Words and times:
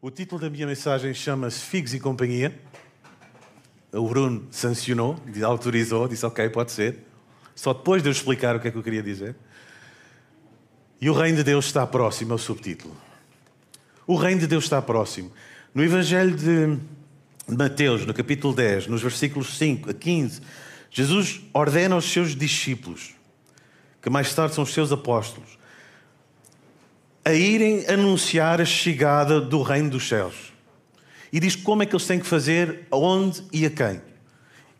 O 0.00 0.12
título 0.12 0.40
da 0.40 0.48
minha 0.48 0.64
mensagem 0.64 1.12
chama-se 1.12 1.58
Figos 1.58 1.92
e 1.92 1.98
Companhia. 1.98 2.56
O 3.92 4.06
Bruno 4.06 4.46
sancionou, 4.48 5.16
autorizou, 5.44 6.06
disse 6.06 6.24
ok, 6.24 6.48
pode 6.50 6.70
ser. 6.70 6.98
Só 7.52 7.72
depois 7.72 8.00
de 8.00 8.08
eu 8.08 8.12
explicar 8.12 8.54
o 8.54 8.60
que 8.60 8.68
é 8.68 8.70
que 8.70 8.78
eu 8.78 8.82
queria 8.84 9.02
dizer. 9.02 9.34
E 11.00 11.10
o 11.10 11.12
Reino 11.12 11.38
de 11.38 11.42
Deus 11.42 11.66
está 11.66 11.84
próximo, 11.84 12.30
é 12.30 12.36
o 12.36 12.38
subtítulo. 12.38 12.96
O 14.06 14.14
Reino 14.14 14.40
de 14.40 14.46
Deus 14.46 14.62
está 14.62 14.80
próximo. 14.80 15.32
No 15.74 15.82
Evangelho 15.82 16.36
de 16.36 16.78
Mateus, 17.48 18.06
no 18.06 18.14
capítulo 18.14 18.54
10, 18.54 18.86
nos 18.86 19.02
versículos 19.02 19.58
5 19.58 19.90
a 19.90 19.94
15, 19.94 20.40
Jesus 20.92 21.40
ordena 21.52 21.96
aos 21.96 22.04
seus 22.04 22.36
discípulos, 22.36 23.16
que 24.00 24.08
mais 24.08 24.32
tarde 24.32 24.54
são 24.54 24.62
os 24.62 24.72
seus 24.72 24.92
apóstolos, 24.92 25.58
a 27.28 27.34
irem 27.34 27.84
anunciar 27.86 28.58
a 28.58 28.64
chegada 28.64 29.38
do 29.38 29.60
reino 29.60 29.90
dos 29.90 30.08
céus. 30.08 30.50
E 31.30 31.38
diz 31.38 31.54
como 31.54 31.82
é 31.82 31.86
que 31.86 31.94
eles 31.94 32.06
têm 32.06 32.18
que 32.18 32.26
fazer, 32.26 32.86
aonde 32.90 33.44
e 33.52 33.66
a 33.66 33.70
quem. 33.70 34.00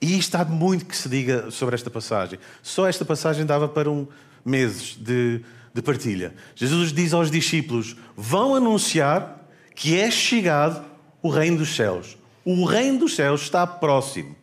E 0.01 0.19
isto 0.19 0.35
há 0.35 0.47
muito 0.47 0.87
que 0.87 0.97
se 0.97 1.11
diga 1.11 1.51
sobre 1.51 1.75
esta 1.75 1.91
passagem. 1.91 2.39
Só 2.63 2.89
esta 2.89 3.05
passagem 3.05 3.45
dava 3.45 3.69
para 3.69 3.91
um 3.91 4.07
meses 4.43 4.97
de, 4.99 5.43
de 5.75 5.83
partilha. 5.83 6.35
Jesus 6.55 6.91
diz 6.91 7.13
aos 7.13 7.31
discípulos: 7.31 7.97
vão 8.17 8.55
anunciar 8.55 9.47
que 9.75 9.99
é 10.01 10.11
chegado 10.11 10.83
o 11.21 11.29
reino 11.29 11.59
dos 11.59 11.77
céus. 11.77 12.17
O 12.47 12.65
reino 12.65 13.01
dos 13.01 13.15
céus 13.15 13.43
está 13.43 13.67
próximo. 13.67 14.35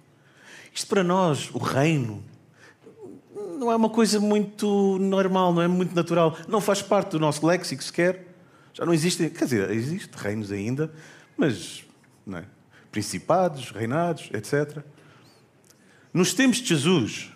Isto 0.72 0.86
para 0.90 1.04
nós, 1.04 1.50
o 1.52 1.58
reino, 1.58 2.24
não 3.58 3.72
é 3.72 3.76
uma 3.76 3.90
coisa 3.90 4.20
muito 4.20 4.98
normal, 5.00 5.54
não 5.54 5.62
é 5.62 5.68
muito 5.68 5.96
natural. 5.96 6.38
Não 6.48 6.62
faz 6.62 6.82
parte 6.82 7.12
do 7.12 7.20
nosso 7.20 7.46
léxico 7.46 7.84
sequer. 7.84 8.28
Já 8.74 8.86
não 8.86 8.94
existe, 8.94 9.30
quer 9.30 9.46
dizer, 9.46 9.70
existem 9.72 10.22
reinos 10.22 10.52
ainda, 10.52 10.92
mas 11.38 11.84
não 12.26 12.40
é? 12.40 12.46
principados, 12.92 13.72
reinados, 13.72 14.30
etc. 14.34 14.84
Nos 16.14 16.34
tempos 16.34 16.60
de 16.60 16.68
Jesus, 16.70 17.30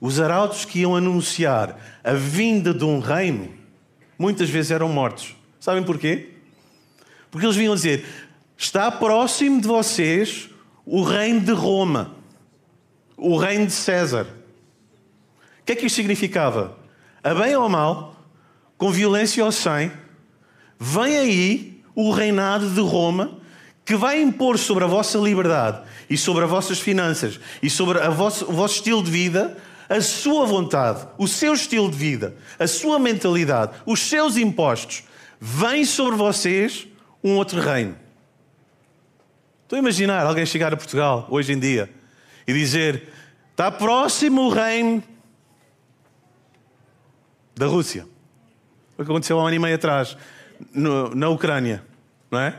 os 0.00 0.20
arautos 0.20 0.64
que 0.64 0.80
iam 0.80 0.94
anunciar 0.94 1.78
a 2.02 2.12
vinda 2.12 2.72
de 2.72 2.84
um 2.84 3.00
reino, 3.00 3.52
muitas 4.18 4.48
vezes 4.48 4.70
eram 4.70 4.88
mortos. 4.88 5.34
Sabem 5.58 5.82
porquê? 5.82 6.34
Porque 7.30 7.46
eles 7.46 7.56
vinham 7.56 7.74
dizer: 7.74 8.04
está 8.56 8.90
próximo 8.90 9.60
de 9.60 9.66
vocês 9.66 10.48
o 10.84 11.02
reino 11.02 11.40
de 11.40 11.52
Roma, 11.52 12.14
o 13.16 13.36
reino 13.36 13.66
de 13.66 13.72
César. 13.72 14.26
O 15.64 15.66
que 15.66 15.72
é 15.72 15.76
que 15.76 15.86
isto 15.86 15.96
significava? 15.96 16.76
A 17.22 17.32
bem 17.32 17.56
ou 17.56 17.64
a 17.64 17.68
mal, 17.70 18.16
com 18.76 18.90
violência 18.90 19.42
ou 19.42 19.50
sem, 19.50 19.90
vem 20.78 21.16
aí 21.16 21.82
o 21.94 22.12
reinado 22.12 22.68
de 22.68 22.80
Roma 22.82 23.38
que 23.82 23.96
vai 23.96 24.20
impor 24.20 24.58
sobre 24.58 24.84
a 24.84 24.86
vossa 24.86 25.16
liberdade 25.16 25.80
e 26.10 26.18
sobre 26.18 26.44
as 26.44 26.50
vossas 26.50 26.78
finanças 26.78 27.40
e 27.62 27.70
sobre 27.70 27.98
vosso, 28.10 28.44
o 28.44 28.52
vosso 28.52 28.74
estilo 28.74 29.02
de 29.02 29.10
vida 29.10 29.56
a 29.88 30.00
sua 30.00 30.46
vontade, 30.46 31.06
o 31.18 31.28
seu 31.28 31.54
estilo 31.54 31.90
de 31.90 31.96
vida, 31.96 32.36
a 32.58 32.66
sua 32.66 32.98
mentalidade, 32.98 33.72
os 33.86 34.00
seus 34.00 34.36
impostos. 34.36 35.04
Vem 35.40 35.84
sobre 35.84 36.16
vocês 36.16 36.86
um 37.22 37.36
outro 37.36 37.60
reino. 37.60 37.96
Estou 39.62 39.76
a 39.76 39.80
imaginar 39.80 40.26
alguém 40.26 40.46
chegar 40.46 40.72
a 40.72 40.76
Portugal 40.76 41.26
hoje 41.30 41.52
em 41.52 41.58
dia 41.58 41.90
e 42.46 42.52
dizer: 42.52 43.12
está 43.50 43.70
próximo 43.70 44.42
o 44.42 44.48
reino 44.50 45.02
da 47.54 47.66
Rússia. 47.66 48.06
O 48.94 49.04
que 49.04 49.10
aconteceu 49.10 49.38
há 49.38 49.44
um 49.44 49.46
ano 49.46 49.56
e 49.56 49.58
meio 49.58 49.74
atrás, 49.74 50.16
no, 50.72 51.14
na 51.14 51.28
Ucrânia, 51.28 51.84
não 52.30 52.40
é? 52.40 52.56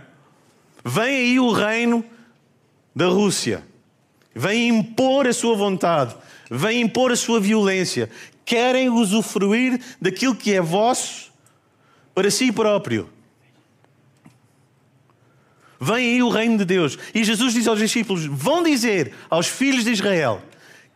Vem 0.83 1.15
aí 1.15 1.39
o 1.39 1.51
reino 1.51 2.03
da 2.95 3.07
Rússia. 3.07 3.63
Vem 4.33 4.67
impor 4.67 5.27
a 5.27 5.33
sua 5.33 5.55
vontade, 5.55 6.15
vem 6.51 6.81
impor 6.81 7.11
a 7.11 7.15
sua 7.15 7.39
violência. 7.39 8.09
Querem 8.43 8.89
usufruir 8.89 9.81
daquilo 9.99 10.35
que 10.35 10.53
é 10.53 10.61
vosso 10.61 11.31
para 12.13 12.29
si 12.29 12.51
próprio. 12.51 13.09
Vem 15.79 15.95
aí 15.95 16.23
o 16.23 16.29
reino 16.29 16.57
de 16.57 16.65
Deus. 16.65 16.97
E 17.13 17.23
Jesus 17.23 17.53
diz 17.53 17.67
aos 17.67 17.79
discípulos: 17.79 18.25
vão 18.25 18.61
dizer 18.61 19.13
aos 19.29 19.47
filhos 19.47 19.83
de 19.83 19.91
Israel 19.91 20.41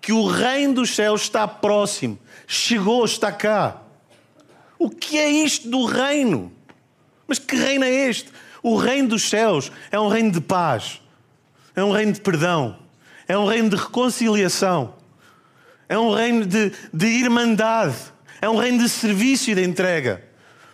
que 0.01 0.11
o 0.13 0.27
reino 0.27 0.75
dos 0.75 0.95
céus 0.95 1.21
está 1.21 1.47
próximo, 1.47 2.17
chegou, 2.47 3.03
está 3.05 3.31
cá. 3.31 3.81
O 4.79 4.89
que 4.89 5.17
é 5.17 5.29
isto 5.29 5.69
do 5.69 5.83
reino? 5.83 6.51
Mas 7.27 7.37
que 7.37 7.55
reino 7.55 7.83
é 7.83 7.91
este? 7.91 8.31
O 8.63 8.77
reino 8.77 9.09
dos 9.09 9.29
céus 9.29 9.71
é 9.91 9.99
um 9.99 10.07
reino 10.07 10.31
de 10.31 10.39
paz, 10.39 11.01
é 11.75 11.83
um 11.83 11.91
reino 11.91 12.13
de 12.13 12.21
perdão, 12.21 12.79
é 13.27 13.37
um 13.37 13.45
reino 13.45 13.69
de 13.69 13.75
reconciliação, 13.75 14.95
é 15.87 15.99
um 15.99 16.13
reino 16.13 16.45
de, 16.45 16.71
de 16.93 17.07
irmandade, 17.07 17.95
é 18.41 18.49
um 18.49 18.55
reino 18.55 18.79
de 18.79 18.89
serviço 18.89 19.51
e 19.51 19.55
de 19.55 19.63
entrega. 19.63 20.23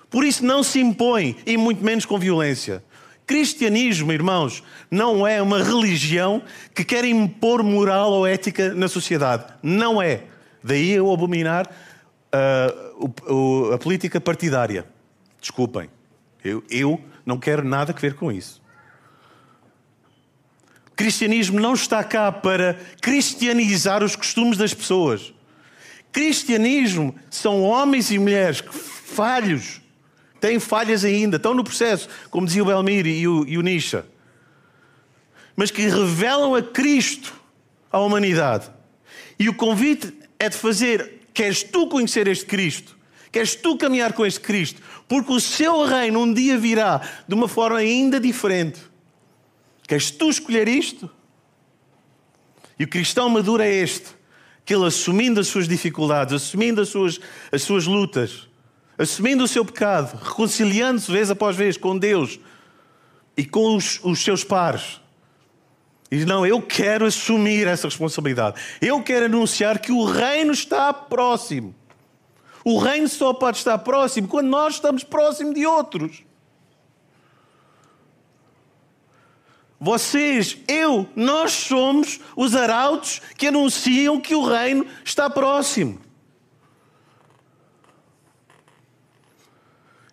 Por 0.09 0.23
isso 0.23 0.45
não 0.45 0.61
se 0.63 0.79
impõe, 0.79 1.35
e 1.45 1.57
muito 1.57 1.83
menos 1.83 2.05
com 2.05 2.17
violência. 2.17 2.83
Cristianismo, 3.25 4.13
irmãos, 4.13 4.63
não 4.89 5.25
é 5.25 5.41
uma 5.41 5.63
religião 5.63 6.43
que 6.75 6.83
quer 6.83 7.03
impor 7.05 7.63
moral 7.63 8.11
ou 8.11 8.27
ética 8.27 8.73
na 8.73 8.87
sociedade. 8.87 9.45
Não 9.63 9.99
é. 9.99 10.23
Daí 10.63 10.91
eu 10.91 11.11
abominar 11.11 11.67
uh, 11.67 12.84
a 13.73 13.77
política 13.77 14.19
partidária. 14.21 14.85
Desculpem. 15.39 15.89
Eu, 16.43 16.63
eu 16.69 17.01
não 17.25 17.39
quero 17.39 17.63
nada 17.63 17.93
a 17.95 17.99
ver 17.99 18.15
com 18.15 18.31
isso. 18.31 18.61
O 20.87 20.95
cristianismo 20.95 21.59
não 21.59 21.73
está 21.73 22.03
cá 22.03 22.31
para 22.31 22.79
cristianizar 23.01 24.03
os 24.03 24.15
costumes 24.15 24.57
das 24.57 24.73
pessoas. 24.73 25.33
Cristianismo 26.11 27.13
são 27.29 27.61
homens 27.61 28.11
e 28.11 28.17
mulheres 28.17 28.63
falhos 28.71 29.81
têm 30.45 30.59
falhas 30.59 31.03
ainda, 31.03 31.37
estão 31.37 31.55
no 31.55 31.63
processo, 31.63 32.07
como 32.29 32.45
dizia 32.45 32.61
o 32.61 32.67
Belmir 32.67 33.07
e 33.07 33.27
o, 33.27 33.47
e 33.47 33.57
o 33.57 33.61
Nietzsche, 33.61 34.03
mas 35.55 35.71
que 35.71 35.81
revelam 35.87 36.53
a 36.53 36.61
Cristo 36.61 37.33
à 37.91 37.99
humanidade. 37.99 38.69
E 39.39 39.49
o 39.49 39.55
convite 39.55 40.13
é 40.37 40.47
de 40.47 40.55
fazer: 40.55 41.21
queres 41.35 41.61
tu 41.61 41.87
conhecer 41.87 42.27
este 42.27 42.45
Cristo? 42.45 42.97
Queres 43.31 43.53
tu 43.53 43.77
caminhar 43.77 44.13
com 44.13 44.25
este 44.25 44.39
Cristo? 44.39 44.81
Porque 45.07 45.31
o 45.31 45.41
seu 45.41 45.85
reino 45.85 46.21
um 46.21 46.33
dia 46.33 46.57
virá 46.57 47.01
de 47.27 47.35
uma 47.35 47.49
forma 47.49 47.77
ainda 47.77 48.19
diferente. 48.19 48.79
Queres 49.85 50.09
tu 50.09 50.29
escolher 50.29 50.67
isto? 50.69 51.11
E 52.79 52.85
o 52.85 52.87
cristão 52.87 53.29
maduro 53.29 53.61
é 53.61 53.71
este, 53.71 54.07
que 54.63 54.73
ele 54.73 54.85
assumindo 54.85 55.39
as 55.39 55.47
suas 55.47 55.67
dificuldades, 55.67 56.33
assumindo 56.33 56.81
as 56.81 56.89
suas, 56.89 57.19
as 57.51 57.61
suas 57.61 57.85
lutas, 57.85 58.47
assumindo 58.97 59.43
o 59.43 59.47
seu 59.47 59.65
pecado, 59.65 60.17
reconciliando-se 60.23 61.11
vez 61.11 61.29
após 61.29 61.55
vez 61.55 61.77
com 61.77 61.97
Deus 61.97 62.39
e 63.37 63.45
com 63.45 63.75
os, 63.75 63.99
os 64.01 64.23
seus 64.23 64.43
pares. 64.43 65.01
Diz: 66.11 66.25
Não, 66.25 66.45
eu 66.45 66.61
quero 66.61 67.05
assumir 67.05 67.67
essa 67.67 67.87
responsabilidade. 67.87 68.61
Eu 68.81 69.01
quero 69.01 69.25
anunciar 69.25 69.79
que 69.79 69.91
o 69.91 70.05
reino 70.05 70.51
está 70.51 70.93
próximo. 70.93 71.73
O 72.63 72.79
reino 72.79 73.07
só 73.07 73.33
pode 73.33 73.57
estar 73.57 73.77
próximo 73.79 74.27
quando 74.27 74.47
nós 74.47 74.75
estamos 74.75 75.03
próximo 75.03 75.53
de 75.53 75.65
outros. 75.65 76.23
Vocês, 79.79 80.57
eu, 80.67 81.07
nós 81.15 81.51
somos 81.51 82.19
os 82.35 82.55
arautos 82.55 83.21
que 83.37 83.47
anunciam 83.47 84.19
que 84.19 84.33
o 84.33 84.43
reino 84.43 84.85
está 85.03 85.29
próximo. 85.29 85.99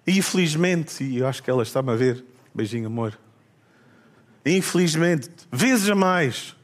E 0.06 0.18
infelizmente, 0.18 1.04
e 1.04 1.18
eu 1.18 1.26
acho 1.26 1.42
que 1.42 1.48
ela 1.48 1.62
está-me 1.62 1.90
a 1.90 1.94
ver, 1.94 2.24
beijinho, 2.52 2.86
amor. 2.88 3.18
Infelizmente, 4.44 5.30
vezes 5.50 5.88
a 5.88 5.94
mais, 5.94 6.56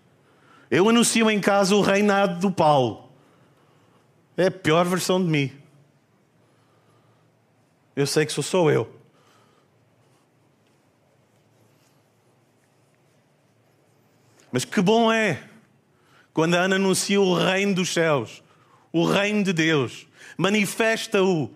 eu 0.70 0.88
anuncio 0.88 1.30
em 1.30 1.40
casa 1.40 1.74
o 1.74 1.80
reinado 1.80 2.40
do 2.40 2.50
Paulo. 2.50 3.10
É 4.36 4.46
a 4.46 4.50
pior 4.50 4.84
versão 4.84 5.22
de 5.22 5.28
mim. 5.28 5.52
Eu 7.94 8.06
sei 8.06 8.26
que 8.26 8.32
sou 8.32 8.44
só 8.44 8.70
eu. 8.70 8.88
Mas 14.50 14.64
que 14.64 14.80
bom 14.80 15.12
é 15.12 15.42
quando 16.32 16.54
a 16.54 16.60
Ana 16.60 16.76
anuncia 16.76 17.20
o 17.20 17.34
reino 17.34 17.74
dos 17.74 17.92
céus, 17.92 18.42
o 18.92 19.04
reino 19.04 19.42
de 19.42 19.52
Deus, 19.52 20.06
manifesta-o 20.36 21.50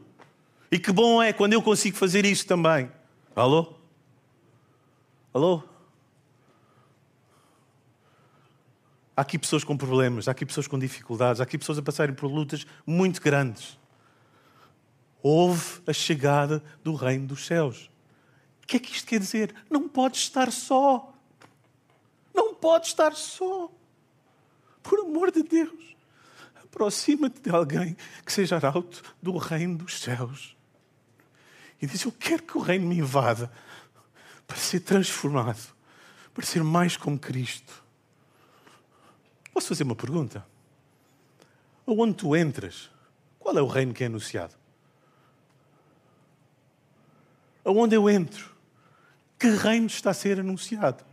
e 0.71 0.79
que 0.79 0.91
bom 0.91 1.23
é 1.23 1.33
quando 1.33 1.53
eu 1.53 1.63
consigo 1.63 1.97
fazer 1.97 2.25
isso 2.25 2.47
também. 2.47 2.91
Alô? 3.37 3.75
Alô? 5.33 5.63
Há 9.17 9.21
aqui 9.21 9.39
pessoas 9.39 9.63
com 9.63 9.77
problemas, 9.77 10.27
há 10.27 10.31
aqui 10.31 10.47
pessoas 10.47 10.67
com 10.67 10.79
dificuldades, 10.79 11.41
há 11.41 11.45
aqui 11.45 11.59
pessoas 11.59 11.79
a 11.79 11.83
passarem 11.83 12.15
por 12.15 12.27
lutas 12.27 12.67
muito 12.87 13.21
grandes. 13.21 13.79
Houve 15.23 15.83
a 15.87 15.93
chegada 15.93 16.63
do 16.83 16.95
reino 16.95 17.27
dos 17.27 17.47
céus. 17.47 17.91
O 18.63 18.67
que 18.67 18.77
é 18.77 18.81
que 18.81 18.91
isto 18.91 19.07
quer 19.07 19.21
dizer? 19.21 19.55
Não 19.71 19.89
podes 19.89 20.21
estar 20.21 20.51
só. 20.51 21.13
Não 22.35 22.55
podes 22.55 22.89
estar 22.89 23.15
só. 23.15 23.71
Por 24.83 25.01
amor 25.01 25.31
de 25.31 25.43
Deus, 25.43 25.97
aproxima-te 26.63 27.41
de 27.41 27.51
alguém 27.51 27.97
que 28.25 28.33
seja 28.33 28.57
arauto 28.57 29.03
do 29.21 29.37
reino 29.37 29.77
dos 29.77 30.01
céus. 30.01 30.57
E 31.81 31.87
diz: 31.87 32.03
Eu 32.05 32.13
quero 32.13 32.43
que 32.43 32.57
o 32.57 32.61
reino 32.61 32.87
me 32.87 32.99
invada 32.99 33.53
para 34.47 34.57
ser 34.57 34.81
transformado, 34.81 35.75
para 36.33 36.45
ser 36.45 36.65
mais 36.65 36.97
como 36.97 37.19
Cristo. 37.19 37.82
Posso 39.53 39.69
fazer 39.69 39.85
uma 39.85 39.95
pergunta? 39.95 40.47
Aonde 41.87 42.15
tu 42.15 42.35
entras, 42.35 42.91
qual 43.39 43.57
é 43.57 43.63
o 43.63 43.67
reino 43.67 43.93
que 43.93 44.03
é 44.03 44.07
anunciado? 44.07 44.55
Aonde 47.65 47.95
eu 47.95 48.09
entro, 48.09 48.51
que 49.39 49.49
reino 49.49 49.87
está 49.87 50.11
a 50.11 50.15
ser 50.15 50.41
anunciado? 50.41 51.05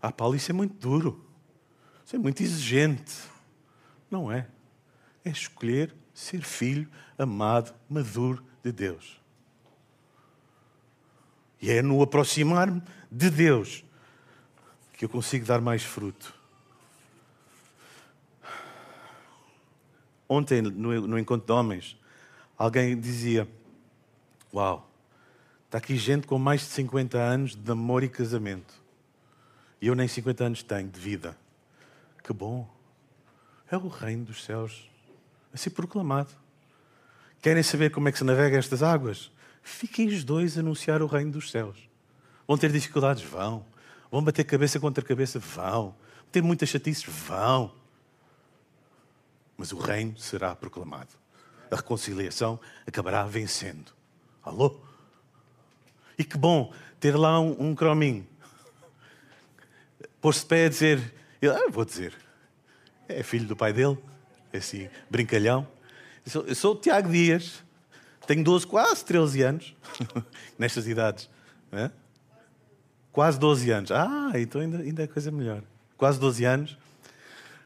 Ah, 0.00 0.12
Paulo, 0.12 0.34
isso 0.34 0.50
é 0.50 0.54
muito 0.54 0.74
duro. 0.74 1.26
Isso 2.04 2.16
é 2.16 2.18
muito 2.18 2.42
exigente. 2.42 3.16
Não 4.10 4.32
é. 4.32 4.48
É 5.24 5.30
escolher 5.30 5.94
ser 6.14 6.42
filho 6.42 6.88
amado, 7.18 7.74
maduro 7.88 8.42
de 8.62 8.72
Deus. 8.72 9.20
E 11.60 11.70
é 11.70 11.82
no 11.82 12.00
aproximar-me 12.02 12.82
de 13.10 13.28
Deus 13.28 13.84
que 15.00 15.06
eu 15.06 15.08
consigo 15.08 15.46
dar 15.46 15.62
mais 15.62 15.82
fruto. 15.82 16.34
Ontem, 20.28 20.60
no, 20.60 21.18
encontro 21.18 21.46
de 21.46 21.52
homens, 21.54 21.98
alguém 22.54 23.00
dizia: 23.00 23.48
Uau, 24.52 24.86
está 25.64 25.78
aqui 25.78 25.96
gente 25.96 26.26
com 26.26 26.38
mais 26.38 26.60
de 26.60 26.66
50 26.66 27.16
anos 27.16 27.56
de 27.56 27.66
namoro 27.66 28.04
e 28.04 28.10
casamento. 28.10 28.74
E 29.80 29.86
eu 29.86 29.94
nem 29.94 30.06
50 30.06 30.44
anos 30.44 30.62
tenho 30.62 30.90
de 30.90 31.00
vida. 31.00 31.34
Que 32.22 32.34
bom. 32.34 32.68
É 33.70 33.78
o 33.78 33.88
reino 33.88 34.26
dos 34.26 34.44
céus 34.44 34.86
a 35.50 35.56
ser 35.56 35.70
proclamado. 35.70 36.28
Querem 37.40 37.62
saber 37.62 37.88
como 37.88 38.06
é 38.10 38.12
que 38.12 38.18
se 38.18 38.24
navega 38.24 38.58
estas 38.58 38.82
águas? 38.82 39.32
Fiquem 39.62 40.08
os 40.08 40.24
dois 40.24 40.58
a 40.58 40.60
anunciar 40.60 41.00
o 41.00 41.06
reino 41.06 41.32
dos 41.32 41.50
céus. 41.50 41.88
Vão 42.46 42.58
ter 42.58 42.70
dificuldades? 42.70 43.22
Vão. 43.22 43.64
Vão 44.10 44.22
bater 44.22 44.44
cabeça 44.44 44.80
contra 44.80 45.04
cabeça? 45.04 45.38
Vão. 45.38 45.94
Ter 46.32 46.42
muitas 46.42 46.68
chatices? 46.68 47.04
Vão. 47.04 47.72
Mas 49.56 49.72
o 49.72 49.78
reino 49.78 50.18
será 50.18 50.54
proclamado. 50.56 51.10
A 51.70 51.76
reconciliação 51.76 52.58
acabará 52.86 53.24
vencendo. 53.24 53.92
Alô? 54.42 54.80
E 56.18 56.24
que 56.24 56.36
bom 56.36 56.72
ter 56.98 57.16
lá 57.16 57.40
um, 57.40 57.70
um 57.70 57.74
crominho. 57.74 58.26
Pôr-se 60.20 60.40
de 60.40 60.46
pé 60.46 60.66
a 60.66 60.68
dizer, 60.68 61.14
ah, 61.42 61.70
vou 61.70 61.84
dizer, 61.84 62.14
é 63.08 63.22
filho 63.22 63.46
do 63.46 63.56
pai 63.56 63.72
dele, 63.72 63.98
é 64.52 64.58
assim, 64.58 64.88
brincalhão. 65.08 65.66
Eu 66.26 66.30
sou, 66.30 66.42
eu 66.46 66.54
sou 66.54 66.74
o 66.74 66.76
Tiago 66.76 67.08
Dias, 67.10 67.62
tenho 68.26 68.44
12, 68.44 68.66
quase 68.66 69.04
13 69.04 69.42
anos, 69.42 69.76
nestas 70.58 70.86
idades. 70.86 71.28
É? 71.72 71.90
Quase 73.12 73.38
12 73.38 73.70
anos. 73.70 73.90
Ah, 73.90 74.32
então 74.34 74.60
ainda, 74.60 74.78
ainda 74.78 75.02
é 75.02 75.06
coisa 75.06 75.30
melhor. 75.30 75.62
Quase 75.96 76.18
12 76.18 76.44
anos. 76.44 76.78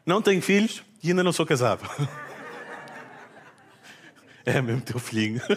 Não 0.05 0.21
tenho 0.21 0.41
filhos 0.41 0.83
e 1.03 1.09
ainda 1.09 1.23
não 1.23 1.31
sou 1.31 1.45
casado. 1.45 1.81
É 4.47 4.61
mesmo 4.61 4.81
teu 4.81 4.99
filhinho. 4.99 5.41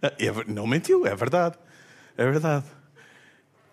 É, 0.00 0.10
não 0.46 0.64
mentiu, 0.64 1.04
é 1.04 1.14
verdade. 1.14 1.58
É 2.16 2.24
verdade. 2.24 2.64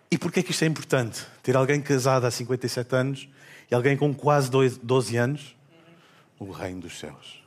E 0.10 0.18
porquê 0.18 0.42
que 0.42 0.52
isto 0.52 0.64
é 0.64 0.68
importante? 0.68 1.24
Ter 1.44 1.56
alguém 1.56 1.80
casado 1.80 2.26
há 2.26 2.32
57 2.32 2.96
anos 2.96 3.30
e 3.70 3.76
alguém 3.76 3.96
com 3.96 4.12
quase 4.14 4.50
12 4.50 5.18
anos? 5.18 5.56
O 6.40 6.52
reino 6.52 6.82
dos 6.82 6.98
céus 7.00 7.46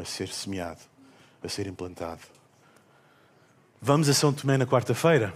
a 0.00 0.04
ser 0.04 0.28
semeado, 0.28 0.80
a 1.42 1.48
ser 1.48 1.66
implantado. 1.66 2.22
Vamos 3.80 4.08
a 4.08 4.14
São 4.14 4.32
Tomé 4.32 4.56
na 4.56 4.66
quarta-feira. 4.66 5.32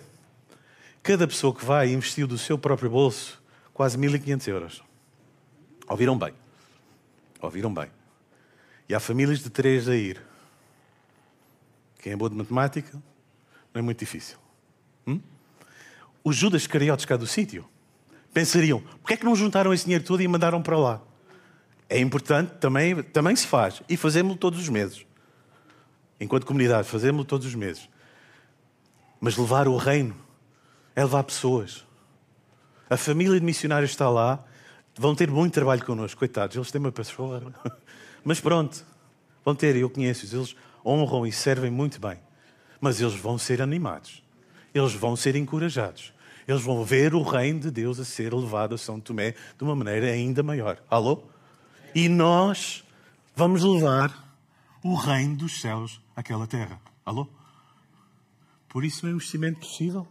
Cada 1.04 1.28
pessoa 1.28 1.54
que 1.54 1.62
vai 1.62 1.92
investiu 1.92 2.26
do 2.26 2.38
seu 2.38 2.56
próprio 2.56 2.88
bolso 2.88 3.38
quase 3.74 3.98
1.500 3.98 4.48
euros. 4.48 4.82
Ouviram 5.86 6.18
bem? 6.18 6.32
Ouviram 7.42 7.74
bem? 7.74 7.90
E 8.88 8.94
há 8.94 8.98
famílias 8.98 9.40
de 9.40 9.50
três 9.50 9.86
a 9.86 9.94
ir. 9.94 10.18
Quem 11.98 12.14
é 12.14 12.16
bom 12.16 12.26
de 12.30 12.34
matemática, 12.34 12.90
não 13.74 13.80
é 13.80 13.82
muito 13.82 13.98
difícil. 13.98 14.38
Hum? 15.06 15.20
Os 16.24 16.36
Judas 16.36 16.66
Cariotes 16.66 17.04
cá 17.04 17.18
do 17.18 17.26
sítio 17.26 17.68
pensariam: 18.32 18.80
porquê 18.80 19.12
é 19.12 19.16
que 19.18 19.26
não 19.26 19.36
juntaram 19.36 19.74
esse 19.74 19.84
dinheiro 19.84 20.04
todo 20.04 20.22
e 20.22 20.26
mandaram 20.26 20.62
para 20.62 20.78
lá? 20.78 21.02
É 21.86 22.00
importante, 22.00 22.52
também, 22.52 23.02
também 23.02 23.36
se 23.36 23.46
faz. 23.46 23.82
E 23.90 23.98
fazemos-lo 23.98 24.38
todos 24.38 24.58
os 24.58 24.70
meses. 24.70 25.04
Enquanto 26.18 26.46
comunidade, 26.46 26.88
fazemos-lo 26.88 27.26
todos 27.26 27.46
os 27.46 27.54
meses. 27.54 27.90
Mas 29.20 29.36
levar 29.36 29.68
o 29.68 29.76
reino 29.76 30.23
é 30.94 31.02
levar 31.02 31.24
pessoas. 31.24 31.84
A 32.88 32.96
família 32.96 33.38
de 33.38 33.44
missionários 33.44 33.90
está 33.90 34.08
lá, 34.08 34.44
vão 34.96 35.14
ter 35.14 35.30
muito 35.30 35.54
trabalho 35.54 35.84
connosco, 35.84 36.18
coitados, 36.18 36.56
eles 36.56 36.70
têm 36.70 36.80
uma 36.80 36.92
pessoa. 36.92 37.52
Mas 38.24 38.40
pronto, 38.40 38.84
vão 39.44 39.54
ter, 39.54 39.76
eu 39.76 39.90
conheço-os, 39.90 40.32
eles 40.32 40.56
honram 40.84 41.26
e 41.26 41.32
servem 41.32 41.70
muito 41.70 42.00
bem. 42.00 42.18
Mas 42.80 43.00
eles 43.00 43.14
vão 43.14 43.38
ser 43.38 43.62
animados, 43.62 44.22
eles 44.74 44.92
vão 44.94 45.16
ser 45.16 45.36
encorajados, 45.36 46.12
eles 46.46 46.62
vão 46.62 46.84
ver 46.84 47.14
o 47.14 47.22
reino 47.22 47.60
de 47.60 47.70
Deus 47.70 47.98
a 47.98 48.04
ser 48.04 48.32
levado 48.34 48.74
a 48.74 48.78
São 48.78 49.00
Tomé 49.00 49.32
de 49.56 49.64
uma 49.64 49.74
maneira 49.74 50.06
ainda 50.06 50.42
maior. 50.42 50.82
Alô? 50.90 51.24
E 51.94 52.08
nós 52.08 52.84
vamos 53.34 53.62
levar 53.62 54.24
o 54.82 54.94
reino 54.94 55.36
dos 55.36 55.60
céus 55.60 56.00
àquela 56.14 56.46
terra. 56.46 56.80
Alô? 57.04 57.26
Por 58.68 58.84
isso 58.84 59.06
é 59.06 59.10
um 59.10 59.12
investimento 59.12 59.60
possível. 59.60 60.06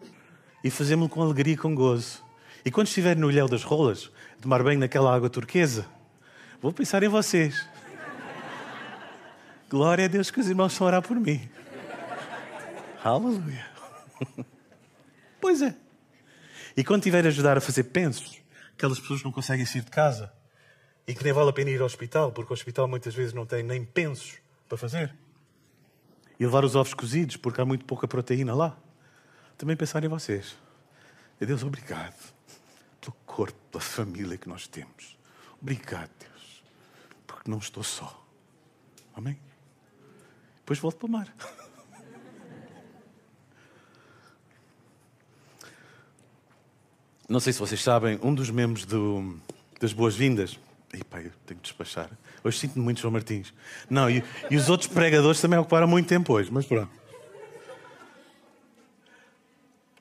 E 0.64 0.70
fazemos-lo 0.70 1.10
com 1.10 1.22
alegria 1.22 1.54
e 1.56 1.58
com 1.58 1.76
gozo. 1.76 2.24
E 2.66 2.72
quando 2.72 2.88
estiver 2.88 3.18
no 3.18 3.30
Ilhéu 3.30 3.48
das 3.48 3.64
Rolas, 3.64 4.10
tomar 4.42 4.64
banho 4.64 4.80
naquela 4.80 5.14
água 5.14 5.30
turquesa, 5.30 5.86
vou 6.62 6.72
pensar 6.72 7.04
em 7.04 7.10
vocês. 7.10 7.68
Glória 9.70 10.06
a 10.06 10.08
Deus 10.08 10.32
que 10.32 10.40
os 10.40 10.48
irmãos 10.48 10.72
estão 10.72 10.88
a 10.88 10.90
orar 10.90 11.02
por 11.02 11.20
mim. 11.20 11.50
Aleluia. 13.04 13.68
Pois 15.42 15.62
é. 15.62 15.76
E 16.78 16.84
quando 16.84 17.04
tiver 17.04 17.26
a 17.26 17.28
ajudar 17.28 17.58
a 17.58 17.62
fazer 17.62 17.84
pensos, 17.84 18.40
aquelas 18.78 19.00
pessoas 19.00 19.20
que 19.20 19.26
não 19.26 19.32
conseguem 19.32 19.66
sair 19.66 19.82
de 19.82 19.92
casa, 19.92 20.32
e 21.06 21.14
que 21.14 21.24
nem 21.24 21.34
vale 21.34 21.50
a 21.50 21.54
pena 21.54 21.70
ir 21.70 21.82
ao 21.82 21.86
hospital, 21.86 22.32
porque 22.32 22.52
o 22.52 22.56
hospital 22.56 22.88
muitas 22.88 23.14
vezes 23.14 23.34
não 23.34 23.46
tem 23.46 23.62
nem 23.62 23.84
pensos 23.84 24.36
para 24.70 24.78
fazer. 24.78 25.14
E 26.40 26.46
levar 26.46 26.64
os 26.64 26.76
ovos 26.76 26.94
cozidos, 26.94 27.36
porque 27.36 27.60
há 27.60 27.66
muito 27.66 27.84
pouca 27.84 28.08
proteína 28.08 28.56
lá. 28.56 28.78
Também 29.58 29.76
pensar 29.76 30.04
em 30.04 30.08
vocês. 30.08 30.56
E 31.40 31.46
Deus, 31.46 31.64
obrigado 31.64 32.34
pelo 33.00 33.16
corpo, 33.26 33.58
pela 33.72 33.82
família 33.82 34.38
que 34.38 34.48
nós 34.48 34.68
temos. 34.68 35.18
Obrigado, 35.62 36.10
Deus, 36.20 36.64
porque 37.28 37.50
não 37.50 37.58
estou 37.58 37.84
só. 37.84 38.24
Amém? 39.16 39.40
Depois 40.58 40.80
volto 40.80 40.98
para 40.98 41.08
o 41.08 41.10
mar. 41.10 41.34
Não 47.30 47.40
sei 47.40 47.54
se 47.54 47.60
vocês 47.60 47.82
sabem, 47.82 48.20
um 48.22 48.36
dos 48.36 48.50
membros 48.50 48.86
do, 48.86 49.40
das 49.80 49.94
boas-vindas 49.94 50.60
e 50.94 51.00
eu 51.00 51.32
tenho 51.46 51.60
que 51.60 51.68
despachar. 51.68 52.10
Hoje 52.44 52.60
sinto-me 52.60 52.84
muito 52.84 53.02
João 53.02 53.12
Martins. 53.12 53.52
Não, 53.90 54.10
e, 54.10 54.24
e, 54.52 54.56
os 54.56 54.70
outros 54.70 54.88
pregadores 54.88 55.42
também 55.42 55.58
ocuparam 55.58 55.88
muito 55.88 56.08
tempo 56.08 56.34
hoje, 56.34 56.52
mas 56.52 56.66
pronto. 56.66 56.92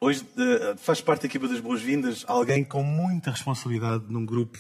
Hoje 0.03 0.27
uh, 0.37 0.77
faz 0.79 1.01
parte 1.01 1.21
da 1.21 1.27
equipa 1.27 1.47
das 1.47 1.61
boas-vindas 1.61 2.25
alguém 2.27 2.65
com 2.65 2.83
muita 2.83 3.31
responsabilidade 3.31 4.03
num 4.09 4.27
grupo 4.27 4.59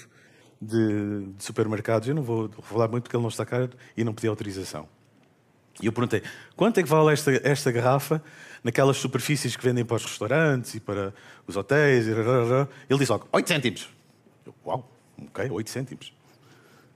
de, 0.60 1.32
de, 1.36 1.42
supermercados. 1.42 2.06
Eu 2.06 2.14
não 2.14 2.22
vou 2.22 2.48
falar 2.62 2.86
muito 2.86 3.02
porque 3.02 3.16
ele 3.16 3.22
não 3.22 3.28
está 3.28 3.44
cá 3.44 3.68
e 3.96 4.04
não 4.04 4.14
pedi 4.14 4.28
autorização. 4.28 4.88
E 5.82 5.86
eu 5.86 5.92
perguntei, 5.92 6.22
quanto 6.54 6.78
é 6.78 6.82
que 6.84 6.88
vale 6.88 7.12
esta, 7.12 7.32
esta 7.42 7.72
garrafa 7.72 8.22
naquelas 8.62 8.98
superfícies 8.98 9.56
que 9.56 9.64
vendem 9.64 9.84
para 9.84 9.96
os 9.96 10.04
restaurantes 10.04 10.76
e 10.76 10.80
para 10.80 11.12
os 11.44 11.56
hotéis? 11.56 12.06
Ele 12.06 12.98
disse 13.00 13.10
logo, 13.10 13.26
8 13.32 13.48
cêntimos. 13.48 13.88
Eu, 14.46 14.54
uau, 14.64 14.88
ok, 15.26 15.50
8 15.50 15.70
cêntimos 15.70 16.12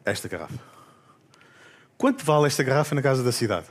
esta 0.04 0.28
garrafa. 0.28 0.60
Quanto 1.98 2.24
vale 2.24 2.46
esta 2.46 2.62
garrafa 2.62 2.94
na 2.94 3.02
casa 3.02 3.24
da 3.24 3.32
cidade? 3.32 3.66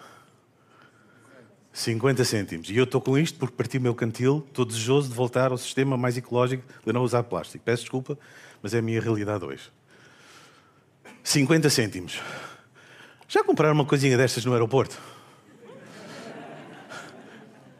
50 1.75 2.24
cêntimos. 2.24 2.70
E 2.70 2.77
eu 2.77 2.86
estou 2.86 3.01
com 3.01 3.17
isto 3.17 3.38
porque 3.38 3.53
parti 3.53 3.77
o 3.77 3.82
meu 3.82 3.94
cantil, 3.94 4.46
estou 4.48 4.63
desejoso 4.63 5.10
de 5.10 5.13
voltar 5.13 5.51
ao 5.51 5.58
sistema 5.58 5.98
mais 5.98 6.15
ecológico 6.15 6.63
de 6.86 6.94
não 6.94 7.01
usar 7.03 7.22
plástico. 7.24 7.65
Peço 7.65 7.84
desculpa, 7.84 8.17
mas 8.63 8.74
é 8.74 8.79
a 8.79 8.82
minha 8.82 9.01
realidade 9.01 9.44
hoje. 9.44 9.70
50 11.22 11.70
cêntimos. 11.70 12.22
Já 13.27 13.44
compraram 13.44 13.74
uma 13.74 13.84
coisinha 13.84 14.15
destas 14.15 14.46
no 14.46 14.53
aeroporto? 14.53 14.98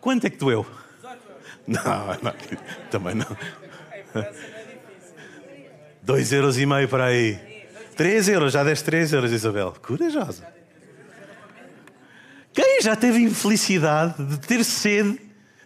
Quanto 0.01 0.27
é 0.27 0.29
que 0.29 0.37
doeu? 0.37 0.65
Não, 1.65 1.81
não, 2.21 2.33
também 2.91 3.15
não. 3.15 3.25
Dois 6.03 6.33
euros 6.33 6.59
e 6.59 6.65
meio 6.65 6.89
para 6.89 7.05
aí. 7.05 7.39
Três 7.95 8.27
euros, 8.27 8.51
já 8.51 8.63
deste 8.63 8.83
três 8.83 9.13
euros, 9.13 9.31
Isabel. 9.31 9.73
Corajosa. 9.81 10.54
Quem 12.55 12.81
já 12.81 12.95
teve 12.95 13.19
infelicidade 13.19 14.24
de 14.25 14.39
ter 14.39 14.63
sede 14.63 15.19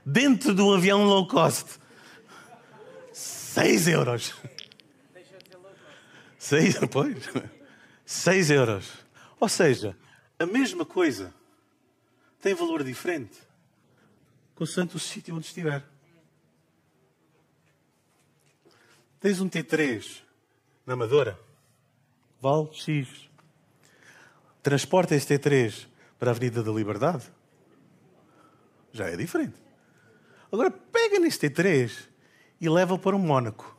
dentro 0.06 0.54
de 0.56 0.62
um 0.62 0.74
avião 0.74 1.04
low 1.04 1.28
cost? 1.28 1.80
Seis 3.14 3.88
euros. 3.88 4.34
Seis, 6.38 6.78
pois. 6.92 7.30
Seis 8.06 8.50
euros. 8.50 8.92
Ou 9.40 9.48
seja, 9.48 9.96
a 10.40 10.46
mesma 10.46 10.84
coisa 10.84 11.34
tem 12.42 12.56
valor 12.56 12.84
diferente 12.84 13.50
consoante 14.60 14.98
o 14.98 15.00
sítio 15.00 15.34
onde 15.34 15.46
estiver. 15.46 15.82
Tens 19.22 19.40
um 19.40 19.50
T3 19.50 20.22
na 20.86 20.96
Amadora, 20.96 21.40
vale 22.42 22.68
X. 22.74 23.30
Transporta 24.62 25.16
esse 25.16 25.28
T3 25.28 25.88
para 26.20 26.30
a 26.30 26.32
Avenida 26.32 26.62
da 26.62 26.72
Liberdade, 26.72 27.24
já 28.92 29.06
é 29.06 29.16
diferente. 29.16 29.56
Agora 30.52 30.70
pega 30.70 31.20
nesse 31.20 31.40
T3 31.50 32.08
e 32.60 32.68
leva-o 32.68 33.00
para 33.00 33.16
um 33.16 33.20
Mónaco. 33.20 33.76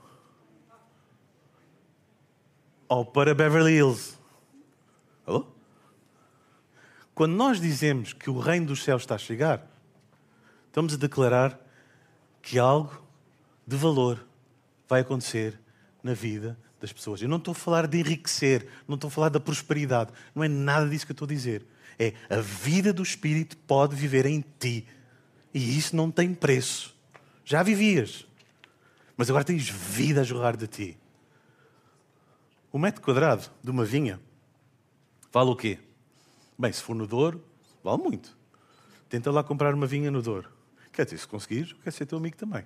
Ou 2.89 3.05
para 3.05 3.35
Beverly 3.35 3.75
Hills. 3.75 4.17
Alô? 5.27 5.47
Quando 7.15 7.35
nós 7.35 7.61
dizemos 7.61 8.13
que 8.13 8.31
o 8.31 8.39
reino 8.39 8.67
dos 8.67 8.83
céus 8.83 9.03
está 9.03 9.17
a 9.17 9.19
chegar, 9.19 9.67
estamos 10.67 10.95
a 10.95 10.97
declarar 10.97 11.61
que 12.41 12.59
algo 12.59 13.05
de 13.67 13.77
valor 13.77 14.25
vai 14.89 15.03
acontecer 15.03 15.61
na 16.03 16.15
vida 16.15 16.59
das 16.81 16.93
pessoas. 16.93 17.21
Eu 17.21 17.29
não 17.29 17.37
estou 17.37 17.53
a 17.53 17.55
falar 17.55 17.87
de 17.87 17.99
enriquecer, 17.99 18.67
não 18.89 18.95
estou 18.95 19.09
a 19.09 19.11
falar 19.11 19.29
da 19.29 19.39
prosperidade, 19.39 20.13
não 20.35 20.43
é 20.43 20.49
nada 20.49 20.89
disso 20.89 21.05
que 21.05 21.13
eu 21.13 21.15
estou 21.15 21.27
a 21.27 21.29
dizer. 21.29 21.67
É 22.03 22.15
a 22.31 22.41
vida 22.41 22.95
do 22.95 23.03
Espírito 23.03 23.59
pode 23.59 23.95
viver 23.95 24.25
em 24.25 24.43
ti. 24.59 24.87
E 25.53 25.77
isso 25.77 25.95
não 25.95 26.11
tem 26.11 26.33
preço. 26.33 26.97
Já 27.45 27.63
vivias, 27.63 28.27
mas 29.19 29.29
agora 29.29 29.45
tens 29.45 29.69
vida 29.69 30.23
a 30.23 30.25
jorrar 30.25 30.57
de 30.57 30.67
ti. 30.67 30.99
O 32.73 32.79
metro 32.79 33.03
quadrado 33.03 33.51
de 33.63 33.71
uma 33.71 33.85
vinha 33.85 34.19
vale 35.31 35.51
o 35.51 35.57
quê? 35.57 35.79
Bem, 36.59 36.73
se 36.73 36.83
for 36.83 36.95
no 36.95 37.07
Douro, 37.07 37.45
vale 37.85 38.03
muito. 38.03 38.35
Tenta 39.11 39.31
lá 39.31 39.45
comprar 39.45 39.75
uma 39.75 39.87
vinha 39.87 40.11
no 40.11 40.23
Douro. 40.23 40.49
Quer 40.93 41.05
dizer, 41.05 41.19
se 41.19 41.29
conseguires, 41.29 41.75
quer 41.85 41.93
ser 41.93 42.07
teu 42.07 42.17
amigo 42.17 42.37
também. 42.37 42.65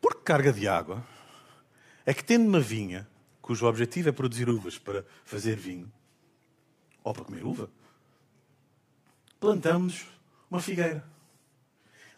Por 0.00 0.22
carga 0.22 0.52
de 0.52 0.68
água 0.68 1.02
é 2.04 2.12
que 2.12 2.22
tendo 2.22 2.46
uma 2.46 2.60
vinha, 2.60 3.08
cujo 3.44 3.66
objetivo 3.66 4.08
é 4.08 4.12
produzir 4.12 4.48
uvas 4.48 4.78
para 4.78 5.04
fazer 5.22 5.54
vinho, 5.54 5.92
ou 7.02 7.12
para 7.12 7.24
comer 7.24 7.44
uva, 7.44 7.68
plantamos 9.38 10.06
uma 10.50 10.62
figueira. 10.62 11.04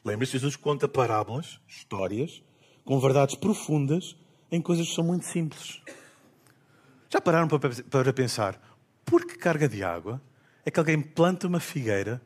Lembra-se, 0.04 0.33
Jesus 0.33 0.54
conta 0.54 0.87
parábolas, 0.87 1.61
histórias, 1.66 2.45
com 2.85 3.00
verdades 3.00 3.35
profundas 3.35 4.16
em 4.52 4.62
coisas 4.62 4.87
que 4.87 4.95
são 4.95 5.02
muito 5.02 5.26
simples. 5.26 5.83
Já 7.11 7.21
pararam 7.21 7.49
para 7.49 8.12
pensar 8.12 8.78
por 9.04 9.26
que 9.26 9.37
carga 9.37 9.68
de 9.68 9.83
água 9.83 10.23
é 10.64 10.71
que 10.71 10.78
alguém 10.78 11.02
planta 11.02 11.49
uma 11.49 11.59
figueira 11.59 12.23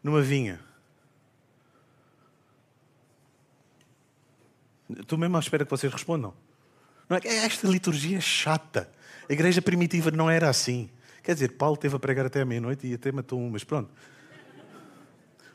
numa 0.00 0.22
vinha? 0.22 0.60
Estou 4.88 5.18
mesmo 5.18 5.36
à 5.36 5.40
espera 5.40 5.64
que 5.64 5.70
vocês 5.72 5.92
respondam. 5.92 6.43
Não 7.08 7.16
é? 7.16 7.20
Esta 7.24 7.66
liturgia 7.66 8.18
é 8.18 8.20
chata. 8.20 8.90
A 9.28 9.32
igreja 9.32 9.62
primitiva 9.62 10.10
não 10.10 10.30
era 10.30 10.48
assim. 10.48 10.90
Quer 11.22 11.34
dizer, 11.34 11.52
Paulo 11.52 11.76
teve 11.76 11.96
a 11.96 11.98
pregar 11.98 12.26
até 12.26 12.42
à 12.42 12.44
meia-noite 12.44 12.86
e 12.86 12.94
até 12.94 13.10
matou 13.10 13.40
um, 13.40 13.50
mas 13.50 13.64
pronto. 13.64 13.90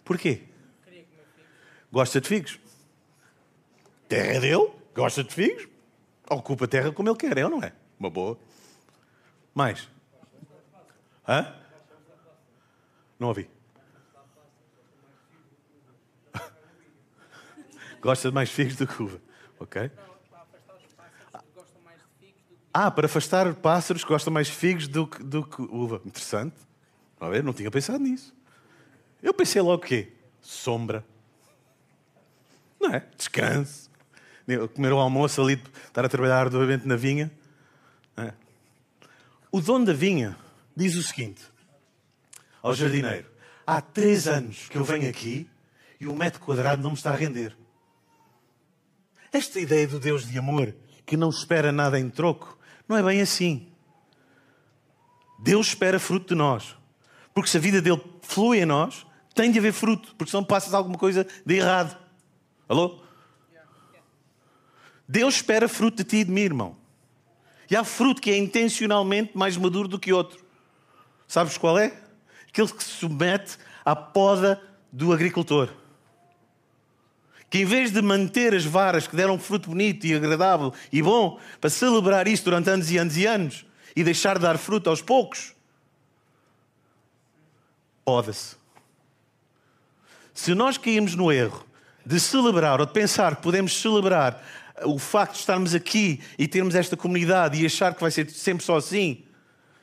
Porquê? 0.03 0.43
Gosta 1.91 2.19
de 2.19 2.27
figos? 2.27 2.59
Terra 4.07 4.33
é 4.33 4.39
dele? 4.39 4.71
Gosta 4.95 5.23
de 5.23 5.33
figos? 5.33 5.67
Ocupa 6.29 6.65
a 6.65 6.67
terra 6.67 6.91
como 6.91 7.09
ele 7.09 7.17
quer, 7.17 7.37
é 7.37 7.45
ou 7.45 7.51
não 7.51 7.63
é? 7.63 7.73
Uma 7.99 8.09
boa. 8.09 8.39
Mais. 9.53 9.87
Hã? 11.27 11.55
Não 13.19 13.27
ouvi. 13.27 13.49
Gosta 18.01 18.29
de 18.29 18.33
mais 18.33 18.49
figos 18.49 18.75
do 18.75 18.87
que 18.87 19.03
uva. 19.03 19.21
Ok? 19.59 19.91
Ah, 22.73 22.91
para 22.91 23.07
afastar 23.07 23.53
pássaros, 23.55 24.03
gosta 24.03 24.29
mais 24.29 24.47
de 24.47 24.53
figos 24.53 24.87
do 24.87 25.07
que, 25.07 25.23
do 25.23 25.43
que 25.43 25.61
uva. 25.61 26.01
Interessante. 26.05 26.55
A 27.19 27.27
ver, 27.27 27.43
não 27.43 27.53
tinha 27.53 27.69
pensado 27.71 27.99
nisso. 27.99 28.33
Eu 29.21 29.33
pensei 29.33 29.61
logo 29.61 29.83
o 29.83 29.87
quê? 29.87 30.13
Sombra. 30.41 31.03
Não 32.79 32.93
é? 32.93 33.05
Descanso. 33.17 33.89
Comer 34.73 34.93
o 34.93 34.97
almoço 34.97 35.41
ali, 35.41 35.61
estar 35.87 36.05
a 36.05 36.09
trabalhar 36.09 36.39
arduamente 36.39 36.87
na 36.87 36.95
vinha. 36.95 37.31
É? 38.17 38.33
O 39.51 39.61
dono 39.61 39.85
da 39.85 39.93
vinha 39.93 40.37
diz 40.75 40.95
o 40.95 41.03
seguinte 41.03 41.41
ao 42.61 42.73
jardineiro: 42.73 43.27
Há 43.65 43.81
três 43.81 44.27
anos 44.27 44.67
que 44.69 44.77
eu 44.77 44.83
venho 44.83 45.09
aqui 45.09 45.47
e 45.99 46.07
o 46.07 46.15
metro 46.15 46.39
quadrado 46.39 46.81
não 46.81 46.91
me 46.91 46.95
está 46.95 47.11
a 47.11 47.15
render. 47.15 47.55
Esta 49.31 49.59
ideia 49.59 49.87
do 49.87 49.99
Deus 49.99 50.27
de 50.27 50.37
amor 50.39 50.73
que 51.05 51.17
não 51.17 51.29
espera 51.29 51.71
nada 51.71 51.99
em 51.99 52.09
troco 52.09 52.58
não 52.89 52.97
é 52.97 53.03
bem 53.03 53.21
assim. 53.21 53.67
Deus 55.37 55.67
espera 55.67 55.99
fruto 55.99 56.29
de 56.29 56.35
nós. 56.35 56.75
Porque 57.33 57.49
se 57.49 57.57
a 57.57 57.59
vida 57.59 57.81
dele 57.81 58.01
flui 58.23 58.59
em 58.59 58.65
nós, 58.65 59.05
tem 59.35 59.51
de 59.51 59.59
haver 59.59 59.71
fruto, 59.71 60.15
porque 60.15 60.31
senão 60.31 60.43
passas 60.43 60.73
alguma 60.73 60.97
coisa 60.97 61.25
de 61.45 61.55
errado. 61.55 61.95
Alô? 62.67 62.99
Deus 65.07 65.35
espera 65.35 65.69
fruto 65.69 65.97
de 65.97 66.03
ti 66.03 66.17
e 66.17 66.23
de 66.23 66.31
mim, 66.31 66.41
irmão. 66.41 66.75
E 67.69 67.75
há 67.75 67.83
fruto 67.83 68.21
que 68.21 68.31
é 68.31 68.37
intencionalmente 68.37 69.37
mais 69.37 69.55
maduro 69.55 69.87
do 69.87 69.99
que 69.99 70.11
outro. 70.11 70.43
Sabes 71.27 71.57
qual 71.57 71.77
é? 71.77 71.95
Aquele 72.47 72.67
que 72.67 72.83
se 72.83 72.89
submete 72.89 73.57
à 73.85 73.95
poda 73.95 74.61
do 74.91 75.13
agricultor. 75.13 75.69
Que 77.49 77.59
em 77.59 77.65
vez 77.65 77.91
de 77.91 78.01
manter 78.01 78.53
as 78.53 78.65
varas 78.65 79.07
que 79.07 79.15
deram 79.15 79.39
fruto 79.39 79.69
bonito 79.69 80.05
e 80.05 80.13
agradável 80.13 80.73
e 80.91 81.01
bom, 81.01 81.39
para 81.59 81.69
celebrar 81.69 82.27
isto 82.27 82.45
durante 82.45 82.69
anos 82.69 82.91
e 82.91 82.97
anos 82.97 83.17
e 83.17 83.25
anos, 83.25 83.65
e 83.95 84.03
deixar 84.03 84.37
de 84.37 84.43
dar 84.43 84.57
fruto 84.57 84.89
aos 84.89 85.01
poucos, 85.01 85.53
poda-se. 88.05 88.55
Se 90.33 90.53
nós 90.53 90.77
caímos 90.77 91.15
no 91.15 91.31
erro 91.31 91.65
de 92.05 92.19
celebrar 92.19 92.79
ou 92.79 92.85
de 92.85 92.93
pensar 92.93 93.35
que 93.35 93.41
podemos 93.41 93.79
celebrar 93.81 94.41
o 94.83 94.97
facto 94.97 95.33
de 95.33 95.39
estarmos 95.39 95.75
aqui 95.75 96.21
e 96.37 96.47
termos 96.47 96.75
esta 96.75 96.95
comunidade 96.95 97.61
e 97.61 97.65
achar 97.65 97.93
que 97.93 98.01
vai 98.01 98.09
ser 98.09 98.29
sempre 98.29 98.63
só 98.63 98.77
assim, 98.77 99.25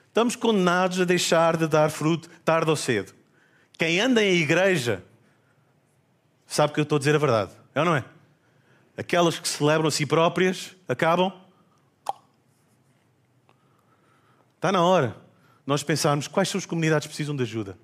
estamos 0.08 0.34
condenados 0.34 1.00
a 1.00 1.04
deixar 1.04 1.56
de 1.56 1.68
dar 1.68 1.90
fruto 1.90 2.28
tarde 2.44 2.70
ou 2.70 2.76
cedo. 2.76 3.12
Quem 3.78 4.00
anda 4.00 4.24
em 4.24 4.36
igreja 4.36 5.04
sabe 6.46 6.72
que 6.72 6.80
eu 6.80 6.84
estou 6.84 6.96
a 6.96 6.98
dizer 6.98 7.14
a 7.14 7.18
verdade, 7.18 7.52
é 7.76 7.80
ou 7.80 7.84
não 7.84 7.94
é? 7.94 8.04
Aquelas 8.96 9.38
que 9.38 9.46
celebram 9.46 9.88
a 9.88 9.90
si 9.90 10.06
próprias 10.06 10.74
acabam. 10.88 11.30
Está 14.56 14.72
na 14.72 14.82
hora 14.82 15.14
nós 15.66 15.82
pensarmos 15.82 16.26
quais 16.26 16.48
são 16.48 16.58
as 16.58 16.64
comunidades 16.64 17.06
que 17.06 17.10
precisam 17.10 17.36
de 17.36 17.42
ajuda. 17.42 17.76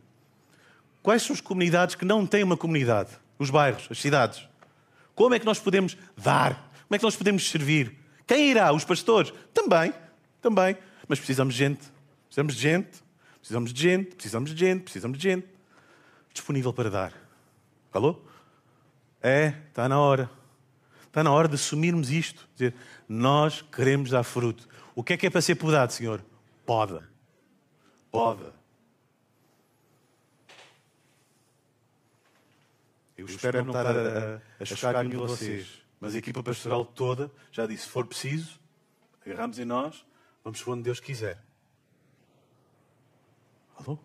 Quais 1.03 1.23
são 1.23 1.35
as 1.35 1.41
comunidades 1.41 1.95
que 1.95 2.05
não 2.05 2.25
têm 2.27 2.43
uma 2.43 2.57
comunidade? 2.57 3.11
Os 3.39 3.51
bairros, 3.51 3.87
as 3.91 4.01
cidades. 4.01 4.49
Como 5.15 5.35
é 5.35 5.39
que 5.39 5.45
nós 5.45 5.59
podemos 5.59 5.97
dar? 6.17 6.55
Como 6.87 6.95
é 6.95 6.99
que 6.99 7.05
nós 7.05 7.17
podemos 7.17 7.47
servir? 7.51 7.99
Quem 8.27 8.51
irá? 8.51 8.73
Os 8.73 8.85
pastores? 8.85 9.33
Também, 9.53 9.93
também. 10.41 10.77
Mas 11.07 11.19
precisamos 11.19 11.55
de 11.55 11.59
gente. 11.59 11.83
Precisamos 12.27 12.55
de 12.55 12.63
gente. 12.63 13.05
Precisamos 13.41 13.73
de 13.75 13.83
gente. 13.83 14.15
Precisamos 14.15 14.55
de 14.55 14.59
gente. 14.59 14.83
Precisamos 14.85 15.19
de 15.19 15.23
gente. 15.23 15.47
Disponível 16.33 16.73
para 16.73 16.89
dar. 16.89 17.13
Alô? 17.93 18.23
É, 19.23 19.55
está 19.69 19.89
na 19.89 20.01
hora. 20.01 20.29
Está 21.07 21.23
na 21.23 21.31
hora 21.31 21.47
de 21.47 21.55
assumirmos 21.55 22.11
isto. 22.11 22.49
Dizer, 22.55 22.75
nós 23.09 23.63
queremos 23.63 24.11
dar 24.11 24.25
fruto. 24.25 24.69
O 24.95 25.05
que 25.05 25.13
é 25.13 25.17
que 25.17 25.27
é 25.27 25.31
para 25.31 25.41
ser 25.41 25.55
podado, 25.55 25.93
Senhor? 25.93 26.25
Poda. 26.67 27.09
Poda. 28.11 28.53
Eu 33.17 33.27
espero, 33.27 33.65
não 33.65 33.69
estar 33.69 33.87
a, 33.87 34.35
a, 34.35 34.41
a 34.61 34.65
chocar 34.65 35.05
nenhum 35.05 35.11
de 35.11 35.17
vocês, 35.17 35.83
mas 36.01 36.15
a 36.15 36.19
equipa 36.19 36.43
pastoral 36.43 36.85
toda 36.85 37.31
já 37.53 37.67
disse: 37.67 37.85
se 37.85 37.89
for 37.89 38.05
preciso, 38.05 38.59
agarramos 39.25 39.61
em 39.61 39.65
nós, 39.65 40.05
vamos 40.43 40.67
onde 40.67 40.83
Deus 40.83 40.99
quiser. 40.99 41.41
Alô? 43.77 43.97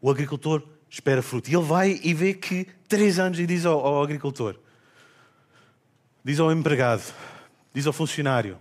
O 0.00 0.10
agricultor 0.10 0.66
espera 0.94 1.20
fruto. 1.22 1.50
E 1.50 1.54
ele 1.54 1.64
vai 1.64 2.00
e 2.02 2.14
vê 2.14 2.34
que 2.34 2.66
três 2.88 3.18
anos 3.18 3.38
e 3.40 3.46
diz 3.46 3.66
ao, 3.66 3.84
ao 3.84 4.02
agricultor, 4.02 4.56
diz 6.22 6.38
ao 6.38 6.52
empregado, 6.52 7.12
diz 7.72 7.86
ao 7.86 7.92
funcionário, 7.92 8.58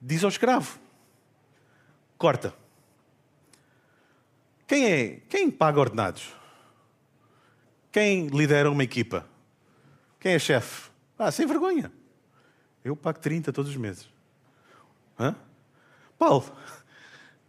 diz 0.00 0.24
ao 0.24 0.30
escravo: 0.30 0.78
corta. 2.16 2.54
Quem 4.66 4.86
é? 4.86 5.20
Quem 5.28 5.50
paga 5.50 5.80
ordenados? 5.80 6.32
Quem 7.92 8.28
lidera 8.28 8.70
uma 8.70 8.84
equipa? 8.84 9.26
Quem 10.20 10.32
é 10.32 10.38
chefe? 10.38 10.90
Ah, 11.18 11.30
sem 11.30 11.46
vergonha. 11.46 11.92
Eu 12.84 12.94
pago 12.94 13.18
30 13.18 13.52
todos 13.52 13.70
os 13.70 13.76
meses. 13.76 14.08
Hã? 15.18 15.34
Paulo, 16.18 16.44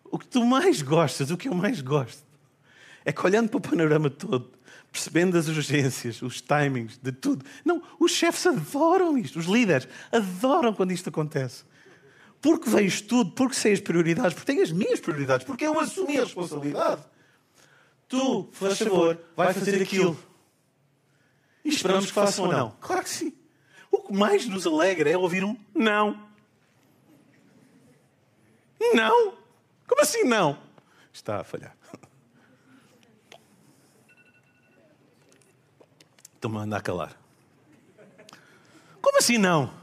o 0.05 0.17
que 0.17 0.27
tu 0.27 0.45
mais 0.45 0.81
gostas, 0.81 1.29
o 1.29 1.38
que 1.38 1.49
eu 1.49 1.53
mais 1.53 1.81
gosto, 1.81 2.23
é 3.09 3.11
que 3.11 3.25
olhando 3.25 3.49
para 3.49 3.57
o 3.57 3.61
panorama 3.61 4.07
todo, 4.07 4.51
percebendo 4.91 5.35
as 5.35 5.47
urgências, 5.47 6.21
os 6.21 6.41
timings, 6.41 6.99
de 7.01 7.11
tudo. 7.11 7.43
Não, 7.65 7.81
os 7.99 8.11
chefes 8.11 8.45
adoram 8.45 9.17
isto, 9.17 9.39
os 9.39 9.47
líderes 9.47 9.87
adoram 10.11 10.71
quando 10.75 10.91
isto 10.91 11.09
acontece. 11.09 11.63
Porque 12.39 12.69
vejo 12.69 13.03
tudo, 13.05 13.31
porque 13.31 13.55
sei 13.55 13.73
as 13.73 13.79
prioridades, 13.79 14.35
porque 14.35 14.51
tenho 14.51 14.63
as 14.63 14.71
minhas 14.71 14.99
prioridades, 14.99 15.43
porque 15.43 15.65
eu 15.65 15.79
assumi 15.79 16.19
a 16.19 16.23
responsabilidade. 16.23 17.01
Tu, 18.07 18.47
faz 18.51 18.77
favor, 18.77 19.19
vai 19.35 19.55
fazer 19.55 19.81
aquilo. 19.81 20.17
E 21.65 21.69
esperamos 21.69 22.05
que 22.05 22.11
façam 22.11 22.45
ou 22.45 22.51
não. 22.51 22.75
Claro 22.79 23.03
que 23.03 23.09
sim. 23.09 23.33
O 23.89 24.03
que 24.03 24.13
mais 24.13 24.45
nos 24.45 24.67
alegra 24.67 25.09
é 25.09 25.17
ouvir 25.17 25.43
um 25.43 25.57
não. 25.73 26.29
Não? 28.93 29.33
Como 29.87 29.99
assim 29.99 30.23
não? 30.25 30.59
Está 31.11 31.39
a 31.39 31.43
falhar. 31.43 31.78
Estou-me 36.39 36.58
a 36.58 36.62
andar 36.62 36.77
a 36.77 36.81
calar. 36.81 37.19
Como 39.01 39.17
assim 39.17 39.38
não? 39.38 39.74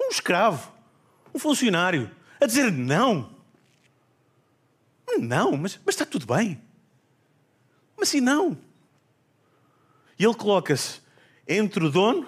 Um 0.00 0.08
escravo, 0.08 0.72
um 1.34 1.38
funcionário, 1.38 2.10
a 2.40 2.46
dizer 2.46 2.72
não. 2.72 3.30
Não, 5.18 5.58
mas, 5.58 5.78
mas 5.84 5.94
está 5.94 6.06
tudo 6.06 6.24
bem. 6.24 6.58
Mas 7.98 8.08
assim 8.08 8.22
não. 8.22 8.56
E 10.18 10.24
ele 10.24 10.34
coloca-se 10.34 11.02
entre 11.46 11.84
o 11.84 11.90
dono 11.90 12.26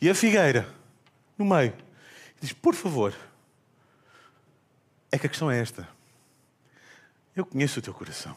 e 0.00 0.10
a 0.10 0.14
figueira, 0.14 0.68
no 1.38 1.44
meio. 1.44 1.74
E 2.38 2.40
diz: 2.40 2.52
Por 2.52 2.74
favor, 2.74 3.14
é 5.12 5.16
que 5.16 5.28
a 5.28 5.30
questão 5.30 5.48
é 5.48 5.60
esta. 5.60 5.88
Eu 7.36 7.46
conheço 7.46 7.78
o 7.78 7.82
teu 7.82 7.94
coração. 7.94 8.36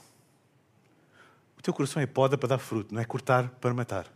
O 1.59 1.61
teu 1.61 1.73
coração 1.73 2.01
é 2.01 2.05
poda 2.05 2.37
para 2.37 2.49
dar 2.49 2.57
fruto, 2.57 2.95
não 2.95 3.01
é 3.01 3.05
cortar 3.05 3.49
para 3.49 3.73
matar. 3.73 4.07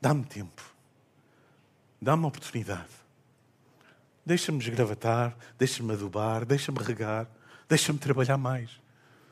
Dá-me 0.00 0.24
tempo. 0.24 0.62
Dá-me 2.00 2.24
oportunidade. 2.24 2.88
Deixa-me 4.24 4.58
esgravatar, 4.58 5.36
deixa-me 5.58 5.92
adubar, 5.92 6.46
deixa-me 6.46 6.78
regar, 6.78 7.28
deixa-me 7.68 7.98
trabalhar 7.98 8.38
mais. 8.38 8.80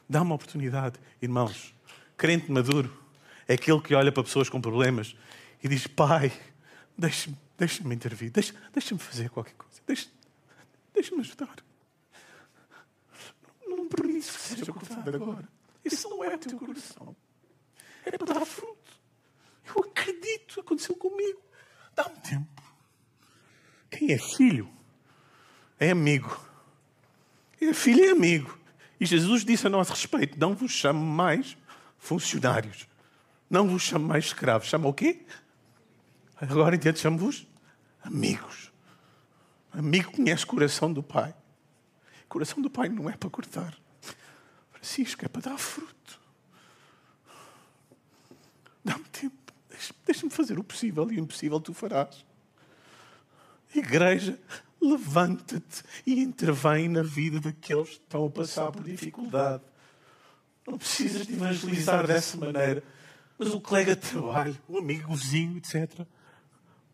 Dá-me 0.06 0.30
oportunidade. 0.32 1.00
Irmãos, 1.22 1.74
crente 2.18 2.52
maduro 2.52 2.94
é 3.48 3.54
aquele 3.54 3.80
que 3.80 3.94
olha 3.94 4.12
para 4.12 4.22
pessoas 4.22 4.50
com 4.50 4.60
problemas 4.60 5.16
e 5.62 5.68
diz: 5.68 5.86
Pai, 5.86 6.30
deixa-me 6.98 7.36
deixa 7.56 7.82
intervir, 7.82 8.30
deixa-me 8.30 8.58
deixa 8.74 8.98
fazer 8.98 9.30
qualquer 9.30 9.54
coisa, 9.54 9.80
deixa-me 9.86 10.12
deixa 10.92 11.14
ajudar. 11.14 11.56
Não, 13.66 13.76
não 13.78 13.88
permite 13.88 14.30
que 14.30 14.38
seja 14.38 14.70
cortado 14.70 15.16
agora. 15.16 15.59
Isso 15.84 16.08
não 16.08 16.22
é 16.24 16.34
o 16.34 16.38
teu 16.38 16.58
coração. 16.58 17.16
É 18.04 18.16
para 18.16 18.34
dar 18.34 18.44
fruto. 18.44 18.92
Eu 19.74 19.82
acredito, 19.82 20.60
aconteceu 20.60 20.96
comigo. 20.96 21.40
Dá-me 21.94 22.16
tempo. 22.20 22.62
Quem 23.90 24.12
é 24.12 24.18
filho 24.18 24.70
é 25.78 25.90
amigo. 25.90 26.40
é 27.60 27.72
filho 27.72 28.04
é 28.04 28.10
amigo. 28.10 28.58
E 28.98 29.06
Jesus 29.06 29.44
disse 29.44 29.66
a 29.66 29.70
nosso 29.70 29.92
respeito: 29.92 30.38
não 30.38 30.54
vos 30.54 30.72
chamo 30.72 31.04
mais 31.04 31.56
funcionários. 31.98 32.88
Não 33.48 33.66
vos 33.66 33.82
chamo 33.82 34.06
mais 34.06 34.26
escravos. 34.26 34.68
Chama 34.68 34.88
o 34.88 34.94
quê? 34.94 35.24
Agora 36.36 36.76
entende, 36.76 37.00
chamo-vos 37.00 37.46
amigos. 38.02 38.72
Amigo 39.72 40.12
conhece 40.12 40.44
o 40.44 40.46
coração 40.46 40.92
do 40.92 41.02
Pai. 41.02 41.34
O 42.24 42.28
coração 42.28 42.62
do 42.62 42.70
Pai 42.70 42.88
não 42.88 43.08
é 43.08 43.16
para 43.16 43.30
cortar. 43.30 43.76
Francisco, 44.80 45.24
é 45.24 45.28
para 45.28 45.42
dar 45.42 45.58
fruto. 45.58 46.20
Dá-me 48.84 49.04
tempo. 49.04 49.36
Deixa-me 50.06 50.30
fazer 50.30 50.58
o 50.58 50.64
possível 50.64 51.10
e 51.12 51.20
o 51.20 51.20
impossível 51.20 51.60
tu 51.60 51.74
farás. 51.74 52.24
Igreja, 53.74 54.38
levanta-te 54.80 55.84
e 56.06 56.20
intervém 56.20 56.88
na 56.88 57.02
vida 57.02 57.38
daqueles 57.40 57.90
que 57.90 57.94
estão 57.96 58.26
a 58.26 58.30
passar 58.30 58.72
por 58.72 58.82
dificuldade. 58.82 59.62
Não 60.66 60.78
precisas 60.78 61.26
de 61.26 61.34
evangelizar 61.34 62.06
dessa 62.06 62.36
maneira, 62.36 62.82
mas 63.38 63.48
o 63.54 63.60
colega 63.60 63.94
de 63.94 64.02
trabalho, 64.02 64.58
o 64.66 64.78
amigo, 64.78 65.12
o 65.12 65.16
vizinho, 65.16 65.56
etc. 65.58 66.06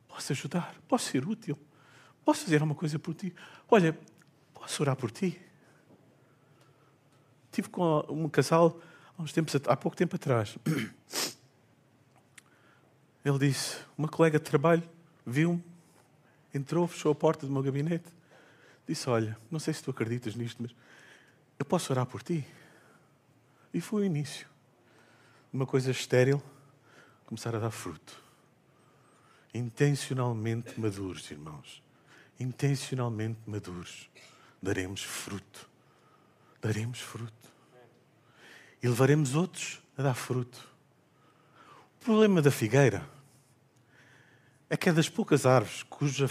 Posso 0.09 0.33
ajudar, 0.33 0.75
posso 0.89 1.11
ser 1.11 1.27
útil, 1.27 1.59
posso 2.25 2.45
fazer 2.45 2.57
alguma 2.57 2.75
coisa 2.75 2.99
por 2.99 3.15
ti. 3.15 3.35
Olha, 3.71 3.99
posso 4.55 4.83
orar 4.83 4.97
por 4.97 5.11
ti. 5.11 5.41
Tive 7.57 7.71
com 7.71 8.05
um 8.11 8.29
casal 8.29 8.79
há, 9.17 9.23
uns 9.23 9.33
tempos, 9.33 9.57
há 9.67 9.75
pouco 9.75 9.97
tempo 9.97 10.15
atrás. 10.15 10.59
Ele 13.25 13.39
disse: 13.39 13.79
Uma 13.97 14.09
colega 14.09 14.39
de 14.39 14.45
trabalho 14.45 14.83
viu-me, 15.25 15.65
entrou, 16.53 16.87
fechou 16.87 17.13
a 17.13 17.15
porta 17.15 17.47
do 17.47 17.53
meu 17.55 17.63
gabinete, 17.63 18.05
disse: 18.87 19.09
Olha, 19.09 19.39
não 19.51 19.59
sei 19.59 19.73
se 19.73 19.83
tu 19.83 19.91
acreditas 19.91 20.35
nisto, 20.35 20.61
mas 20.61 20.71
eu 21.59 21.65
posso 21.65 21.91
orar 21.95 22.05
por 22.05 22.23
ti. 22.23 22.47
E 23.73 23.81
foi 23.81 24.03
o 24.03 24.05
início 24.05 24.47
uma 25.51 25.65
coisa 25.65 25.91
estéril 25.91 26.43
começar 27.25 27.57
a 27.57 27.59
dar 27.59 27.71
fruto. 27.71 28.23
Intencionalmente 29.55 30.79
maduros, 30.79 31.31
irmãos. 31.31 31.83
Intencionalmente 32.39 33.41
maduros. 33.47 34.11
Daremos 34.61 35.03
fruto 35.03 35.75
daremos 36.67 37.01
fruto. 37.01 37.49
E 38.83 38.89
levaremos 38.89 39.35
outros 39.35 39.81
a 39.97 40.03
dar 40.03 40.15
fruto. 40.15 40.69
O 42.01 42.05
problema 42.05 42.43
da 42.43 42.51
figueira 42.51 43.09
é 44.69 44.77
que 44.77 44.89
é 44.89 44.93
das 44.93 45.09
poucas 45.09 45.47
árvores 45.47 45.85
cuja 45.85 46.27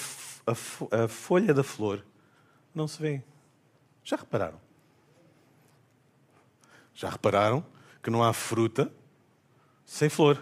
a, 0.46 1.08
folha 1.08 1.54
da 1.54 1.64
flor 1.64 2.06
não 2.74 2.88
se 2.88 3.02
vê. 3.02 3.24
Já 4.04 4.18
repararam? 4.18 4.60
Já 6.94 7.10
repararam 7.10 7.66
que 8.04 8.10
não 8.10 8.22
há 8.22 8.34
fruta 8.34 8.92
sem 9.86 10.10
flor? 10.10 10.40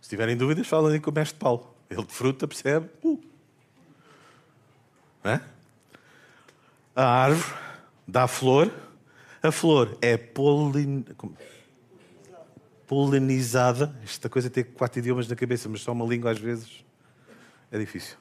Se 0.00 0.08
tiverem 0.08 0.36
dúvidas, 0.36 0.66
falem 0.66 1.00
com 1.00 1.10
o 1.10 1.14
mestre 1.14 1.38
Paulo. 1.38 1.74
Ele 1.90 2.04
de 2.04 2.12
fruta 2.12 2.46
percebe. 2.46 2.88
Uh. 3.02 3.20
É? 5.24 5.40
A 6.94 7.04
árvore 7.04 7.69
dá 8.10 8.26
flor, 8.26 8.70
a 9.42 9.50
flor 9.52 9.96
é 10.02 10.16
polin... 10.16 11.04
polinizada. 12.86 13.94
Esta 14.02 14.28
coisa 14.28 14.50
tem 14.50 14.64
quatro 14.64 14.98
idiomas 14.98 15.28
na 15.28 15.36
cabeça, 15.36 15.68
mas 15.68 15.80
só 15.80 15.92
uma 15.92 16.04
língua 16.04 16.32
às 16.32 16.38
vezes 16.38 16.84
é 17.70 17.78
difícil. 17.78 18.16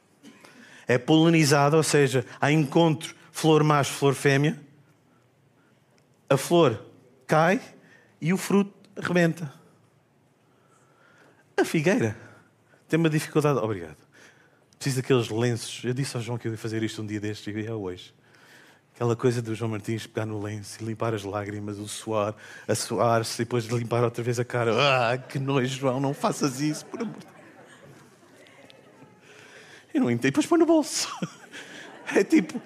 É 0.87 0.97
polinizada, 0.97 1.75
ou 1.75 1.83
seja, 1.83 2.25
há 2.39 2.51
encontro 2.51 3.15
flor 3.31 3.63
macho, 3.63 3.93
flor 3.93 4.13
fêmea. 4.13 4.59
A 6.29 6.37
flor 6.37 6.85
cai 7.25 7.59
e 8.21 8.31
o 8.31 8.37
fruto 8.37 8.73
rebenta. 8.97 9.51
A 11.57 11.65
figueira 11.65 12.15
tem 12.87 12.99
uma 12.99 13.09
dificuldade. 13.09 13.59
Obrigado. 13.59 13.97
Preciso 14.77 15.01
daqueles 15.01 15.29
lenços. 15.29 15.83
Eu 15.83 15.93
disse 15.93 16.15
ao 16.15 16.23
João 16.23 16.37
que 16.37 16.47
eu 16.47 16.51
ia 16.51 16.57
fazer 16.57 16.81
isto 16.83 17.01
um 17.01 17.05
dia 17.05 17.19
destes 17.19 17.53
e 17.53 17.65
é 17.65 17.73
hoje. 17.73 18.13
Aquela 18.99 19.15
coisa 19.15 19.41
do 19.41 19.55
João 19.55 19.71
Martins 19.71 20.05
pegar 20.05 20.25
no 20.25 20.41
lenço 20.41 20.77
e 20.81 20.85
limpar 20.85 21.13
as 21.13 21.23
lágrimas, 21.23 21.79
o 21.79 21.87
suar, 21.87 22.35
a 22.67 22.75
suar-se 22.75 23.35
e 23.35 23.45
depois 23.45 23.63
limpar 23.63 24.03
outra 24.03 24.21
vez 24.21 24.37
a 24.41 24.43
cara. 24.43 24.73
Ah, 24.75 25.17
que 25.17 25.39
nojo, 25.39 25.79
João, 25.79 26.01
não 26.01 26.13
faças 26.13 26.59
isso, 26.59 26.85
por 26.85 27.03
amor 27.03 27.15
Eu 29.93 30.01
não 30.01 30.11
entendo. 30.11 30.25
E 30.25 30.31
depois 30.31 30.45
põe 30.45 30.59
no 30.59 30.65
bolso. 30.65 31.07
É 32.13 32.23
tipo, 32.23 32.59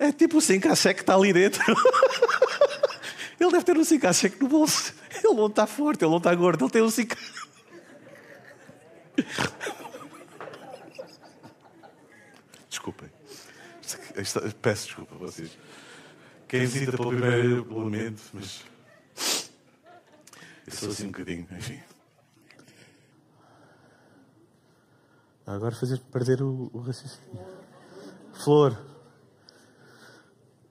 é 0.00 0.10
tipo 0.10 0.38
o 0.38 0.40
5 0.40 0.68
a 0.68 0.74
sec 0.74 0.96
que 0.96 1.02
está 1.02 1.14
ali 1.14 1.32
dentro. 1.32 1.62
Ele 3.38 3.52
deve 3.52 3.64
ter 3.64 3.78
um 3.78 3.84
5 3.84 4.06
a 4.06 4.12
sec 4.12 4.40
no 4.40 4.48
bolso. 4.48 4.92
Ele 5.22 5.32
não 5.32 5.46
está 5.46 5.64
forte, 5.64 6.02
ele 6.02 6.10
não 6.10 6.18
está 6.18 6.34
gordo, 6.34 6.64
ele 6.64 6.72
tem 6.72 6.82
um 6.82 6.90
5 6.90 7.16
Desculpem. 12.68 13.13
Peço 14.14 14.86
desculpa 14.86 15.14
a 15.14 15.18
vocês. 15.18 15.50
Quem 16.46 16.60
visita 16.60 16.96
pelo 16.96 17.10
primeiro 17.10 17.66
elemento, 17.70 18.22
mas. 18.32 18.64
Eu 20.66 20.72
sou 20.72 20.90
assim 20.90 21.04
um 21.04 21.08
bocadinho, 21.08 21.46
enfim. 21.50 21.80
Agora 25.46 25.74
fazer 25.74 25.98
perder 26.12 26.42
o, 26.42 26.70
o 26.72 26.78
raciocínio. 26.78 27.44
Flor. 28.42 28.78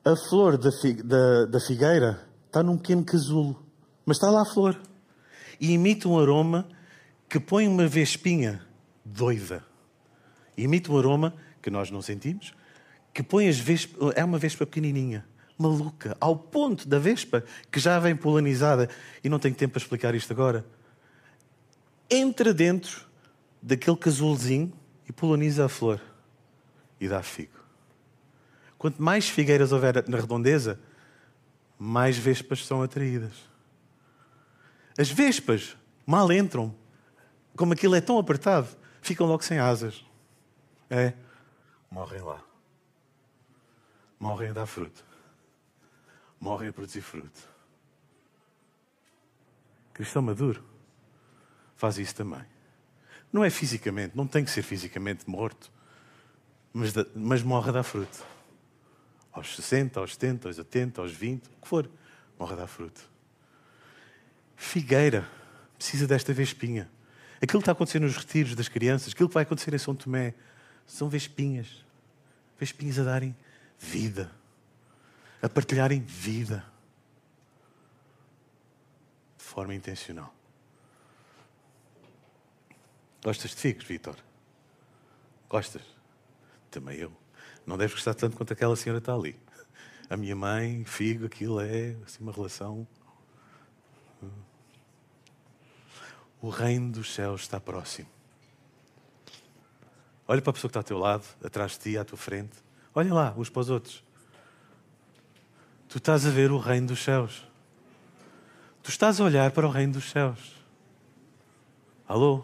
A 0.06 0.16
flor 0.16 0.58
da, 0.58 0.70
da, 1.04 1.46
da 1.46 1.60
figueira 1.60 2.28
está 2.48 2.64
num 2.64 2.78
pequeno 2.78 3.06
casulo, 3.06 3.64
mas 4.06 4.18
está 4.18 4.30
lá 4.30 4.42
a 4.42 4.46
flor. 4.46 4.80
E 5.60 5.72
imita 5.72 6.10
um 6.10 6.20
aroma 6.20 6.68
que 7.30 7.40
põe 7.40 7.68
uma 7.68 7.88
vespinha 7.88 8.66
doida. 9.06 9.64
Imita 10.58 10.92
um 10.92 10.98
aroma 10.98 11.36
que 11.62 11.70
nós 11.70 11.90
não 11.90 12.02
sentimos, 12.02 12.54
que 13.14 13.22
põe 13.22 13.48
as 13.48 13.60
vespas, 13.60 14.14
é 14.16 14.24
uma 14.24 14.40
vespa 14.40 14.66
pequenininha, 14.66 15.26
maluca, 15.58 16.18
ao 16.20 16.36
ponto 16.36 16.88
da 16.88 16.98
vespa, 16.98 17.44
que 17.72 17.80
já 17.80 18.00
vem 18.00 18.16
polinizada, 18.16 18.90
e 19.24 19.30
não 19.30 19.40
tenho 19.40 19.54
tempo 19.54 19.74
para 19.74 19.82
explicar 19.82 20.16
isto 20.16 20.34
agora, 20.34 20.66
entra 22.10 22.54
dentro 22.54 23.06
daquele 23.62 23.98
casulozinho 23.98 24.74
e 25.08 25.12
poloniza 25.12 25.66
a 25.66 25.70
flor 25.70 26.02
e 27.00 27.08
dá 27.08 27.22
figo. 27.22 27.60
Quanto 28.78 29.02
mais 29.02 29.30
figueiras 29.30 29.72
houver 29.72 30.08
na 30.10 30.18
redondeza, 30.18 30.80
mais 31.78 32.18
vespas 32.18 32.66
são 32.66 32.82
atraídas. 32.82 33.34
As 34.98 35.10
vespas 35.10 35.78
mal 36.06 36.32
entram, 36.32 36.76
como 37.56 37.74
aquilo 37.74 37.96
é 37.96 38.02
tão 38.02 38.18
apertado, 38.18 38.68
ficam 39.02 39.26
logo 39.28 39.44
sem 39.44 39.60
asas. 39.60 40.04
É, 40.90 41.14
morrem 41.90 42.22
lá. 42.22 42.44
Morrem 44.24 44.52
a 44.52 44.54
dar 44.54 44.66
fruto. 44.66 45.04
Morrem 46.40 46.70
a 46.70 46.74
produzir 46.74 47.02
fruto. 47.02 47.42
Cristão 49.94 50.22
maduro 50.22 50.64
faz 51.76 51.98
isso 51.98 52.16
também. 52.16 52.42
Não 53.34 53.44
é 53.44 53.50
fisicamente, 53.50 54.16
não 54.16 54.26
tem 54.26 54.46
que 54.46 54.50
ser 54.50 54.62
fisicamente 54.62 55.30
morto, 55.30 55.70
mas, 56.72 56.94
mas 57.14 57.44
morre 57.44 57.68
a 57.68 57.74
dar 57.74 57.84
fruto. 57.84 58.26
Aos 59.30 59.58
60, 59.58 60.00
aos 60.00 60.14
70, 60.14 60.48
aos 60.48 60.58
80, 60.58 61.02
aos 61.02 61.12
20, 61.12 61.46
o 61.48 61.62
que 61.62 61.68
for, 61.68 61.90
morre 62.40 62.54
a 62.54 62.56
dar 62.56 62.68
fruto. 62.68 63.02
Figueira 64.56 65.30
precisa 65.78 66.08
desta 66.08 66.32
vespinha. 66.32 66.90
Aquilo 67.42 67.60
que 67.60 67.64
está 67.64 67.74
acontecendo 67.74 68.04
nos 68.04 68.16
retiros 68.16 68.56
das 68.56 68.70
crianças, 68.70 69.12
aquilo 69.12 69.28
que 69.28 69.36
vai 69.36 69.44
acontecer 69.44 69.74
em 69.74 69.78
São 69.78 69.94
Tomé, 69.94 70.34
são 70.88 71.10
vespinhas. 71.10 71.84
Vespinhas 72.58 72.98
a 73.00 73.04
darem 73.04 73.36
vida, 73.84 74.32
a 75.42 75.50
partilharem 75.50 76.00
vida 76.02 76.66
de 79.38 79.44
forma 79.44 79.76
intencional. 79.76 80.34
Gostas 83.24 83.52
de 83.52 83.58
figos, 83.58 83.86
Vitor? 83.86 84.16
Gostas? 85.50 85.82
Também 86.72 86.98
eu. 86.98 87.12
Não 87.66 87.78
deves 87.78 87.94
gostar 87.94 88.14
tanto 88.14 88.36
quanto 88.36 88.54
aquela 88.54 88.76
senhora 88.76 89.00
está 89.00 89.14
ali. 89.14 89.40
A 90.10 90.18
minha 90.18 90.36
mãe, 90.36 90.84
figo, 90.86 91.26
aquilo 91.26 91.60
é 91.60 91.96
assim, 92.06 92.22
uma 92.22 92.32
relação. 92.32 92.88
O 96.42 96.50
reino 96.50 96.92
dos 96.92 97.14
céus 97.14 97.42
está 97.42 97.60
próximo. 97.60 98.10
Olha 100.28 100.42
para 100.42 100.52
a 100.52 100.54
pessoa 100.54 100.70
que 100.70 100.78
está 100.78 100.80
ao 100.80 100.84
teu 100.84 100.98
lado, 100.98 101.26
atrás 101.44 101.74
de 101.74 101.80
ti, 101.80 101.98
à 101.98 102.04
tua 102.04 102.18
frente. 102.18 102.58
Olha 102.96 103.14
lá, 103.14 103.34
uns 103.38 103.50
para 103.50 103.62
os 103.62 103.70
outros. 103.70 104.04
Tu 105.88 105.98
estás 105.98 106.26
a 106.26 106.30
ver 106.30 106.52
o 106.52 106.58
reino 106.58 106.88
dos 106.88 107.04
céus. 107.04 107.46
Tu 108.82 108.90
estás 108.90 109.20
a 109.20 109.24
olhar 109.24 109.52
para 109.52 109.66
o 109.66 109.70
reino 109.70 109.94
dos 109.94 110.10
céus. 110.10 110.54
Alô? 112.08 112.44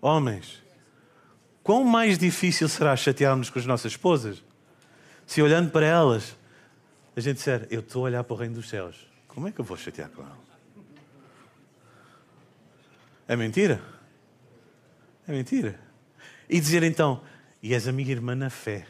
Homens, 0.00 0.62
quão 1.62 1.84
mais 1.84 2.18
difícil 2.18 2.68
será 2.68 2.96
chatearmos 2.96 3.50
com 3.50 3.58
as 3.58 3.66
nossas 3.66 3.92
esposas 3.92 4.42
se 5.26 5.42
olhando 5.42 5.70
para 5.70 5.84
elas 5.84 6.36
a 7.14 7.20
gente 7.20 7.36
disser: 7.36 7.66
Eu 7.70 7.80
estou 7.80 8.02
a 8.02 8.04
olhar 8.06 8.24
para 8.24 8.34
o 8.34 8.36
reino 8.36 8.54
dos 8.54 8.68
céus. 8.68 9.06
Como 9.26 9.46
é 9.46 9.52
que 9.52 9.60
eu 9.60 9.64
vou 9.64 9.76
chatear 9.76 10.08
com 10.10 10.22
elas? 10.22 10.36
É 13.28 13.36
mentira? 13.36 13.80
É 15.26 15.32
mentira. 15.32 15.78
E 16.48 16.58
dizer 16.58 16.82
então: 16.82 17.22
E 17.62 17.74
és 17.74 17.86
a 17.86 17.92
minha 17.92 18.10
irmã 18.10 18.34
na 18.34 18.48
fé, 18.48 18.86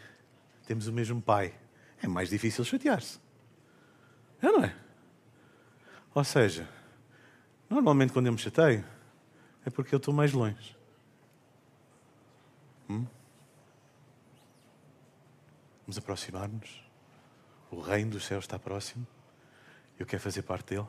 temos 0.68 0.86
o 0.86 0.92
mesmo 0.92 1.22
pai. 1.22 1.54
É 2.02 2.06
mais 2.06 2.28
difícil 2.28 2.62
chatear-se. 2.62 3.18
É, 4.42 4.52
não 4.52 4.62
é? 4.62 4.76
Ou 6.14 6.22
seja, 6.22 6.68
normalmente 7.70 8.12
quando 8.12 8.26
eu 8.26 8.32
me 8.32 8.38
chateio, 8.38 8.84
é 9.64 9.70
porque 9.70 9.94
eu 9.94 9.96
estou 9.96 10.12
mais 10.12 10.30
longe. 10.34 10.76
Hum? 12.90 13.06
Vamos 15.86 15.96
aproximar-nos. 15.96 16.84
O 17.70 17.80
reino 17.80 18.10
dos 18.10 18.26
céus 18.26 18.44
está 18.44 18.58
próximo. 18.58 19.06
Eu 19.98 20.04
quero 20.04 20.22
fazer 20.22 20.42
parte 20.42 20.74
dele. 20.74 20.86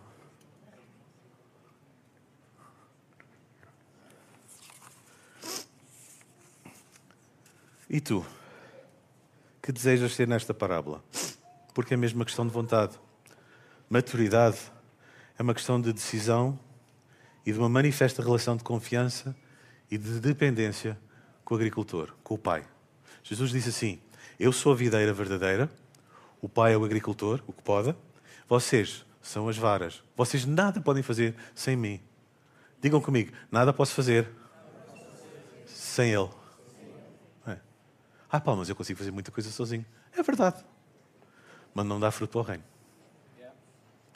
E 7.90 8.02
tu? 8.02 8.26
Que 9.70 9.74
desejas 9.74 10.16
ser 10.16 10.28
nesta 10.28 10.52
parábola? 10.52 11.04
Porque 11.76 11.94
é 11.94 11.98
mesmo 11.98 12.18
uma 12.18 12.26
questão 12.26 12.44
de 12.44 12.52
vontade. 12.52 13.00
Maturidade 13.88 14.58
é 15.38 15.44
uma 15.44 15.54
questão 15.54 15.80
de 15.80 15.94
decisão 15.94 16.60
e 17.46 17.52
de 17.54 17.60
uma 17.60 17.70
manifesta 17.70 18.24
relação 18.24 18.58
de 18.58 18.64
confiança 18.64 19.36
e 19.92 19.96
de 19.96 20.20
dependência 20.20 20.98
com 21.46 21.54
o 21.54 21.58
agricultor, 21.58 22.16
com 22.24 22.34
o 22.34 22.38
pai. 22.40 22.66
Jesus 23.22 23.52
disse 23.52 23.70
assim: 23.70 24.02
Eu 24.40 24.52
sou 24.52 24.72
a 24.72 24.76
videira 24.76 25.14
verdadeira, 25.14 25.70
o 26.42 26.50
pai 26.50 26.74
é 26.74 26.78
o 26.78 26.84
agricultor, 26.84 27.44
o 27.46 27.54
que 27.54 27.62
pode, 27.62 27.96
vocês 28.48 29.06
são 29.22 29.48
as 29.48 29.56
varas. 29.56 30.02
Vocês 30.18 30.48
nada 30.48 30.82
podem 30.82 31.04
fazer 31.04 31.36
sem 31.54 31.76
mim. 31.76 32.02
Digam 32.82 33.00
comigo: 33.00 33.32
nada 33.52 33.72
posso 33.72 33.94
fazer 33.94 34.28
sem 35.68 36.12
ele. 36.12 36.39
Ah, 38.32 38.40
pá, 38.40 38.56
mas 38.56 38.70
eu 38.70 38.76
consigo 38.76 39.00
fazer 39.00 39.12
muita 39.12 39.32
coisa 39.32 39.50
sozinho. 39.50 39.86
É 40.14 40.22
verdade. 40.22 40.64
Mas 41.74 41.86
não 41.86 42.00
dá 42.00 42.12
fruto 42.12 42.38
ao 42.38 42.44
reino. 42.44 42.64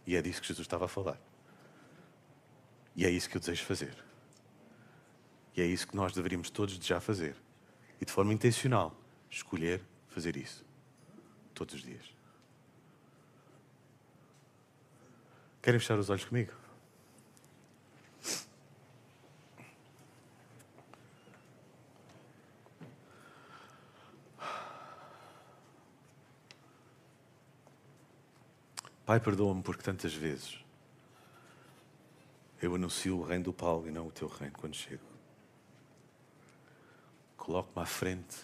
E 0.06 0.16
é 0.16 0.22
disso 0.22 0.42
que 0.42 0.48
Jesus 0.48 0.66
estava 0.66 0.86
a 0.86 0.88
falar. 0.88 1.18
E 2.96 3.06
é 3.06 3.10
isso 3.10 3.30
que 3.30 3.38
eu 3.38 3.40
desejo 3.40 3.64
fazer. 3.64 3.96
E 5.56 5.62
é 5.62 5.66
isso 5.66 5.88
que 5.88 5.96
nós 5.96 6.14
deveríamos 6.14 6.50
todos 6.50 6.76
já 6.76 7.00
fazer. 7.00 7.36
E 8.00 8.06
de 8.06 8.12
forma 8.12 8.34
intencional, 8.34 8.96
escolher 9.30 9.82
fazer 10.10 10.36
isso. 10.36 10.64
Todos 11.54 11.76
os 11.76 11.82
dias. 11.82 12.06
Querem 15.62 15.80
fechar 15.80 15.98
os 15.98 16.10
olhos 16.10 16.26
comigo? 16.26 16.52
Pai, 29.14 29.20
perdoa-me 29.20 29.62
porque 29.62 29.84
tantas 29.84 30.12
vezes 30.12 30.58
eu 32.60 32.74
anuncio 32.74 33.20
o 33.20 33.24
reino 33.24 33.44
do 33.44 33.54
Paulo 33.54 33.88
e 33.88 33.92
não 33.92 34.08
o 34.08 34.12
teu 34.12 34.28
reino 34.28 34.56
quando 34.58 34.74
chego. 34.74 35.04
Coloco-me 37.38 37.84
à 37.84 37.86
frente 37.86 38.38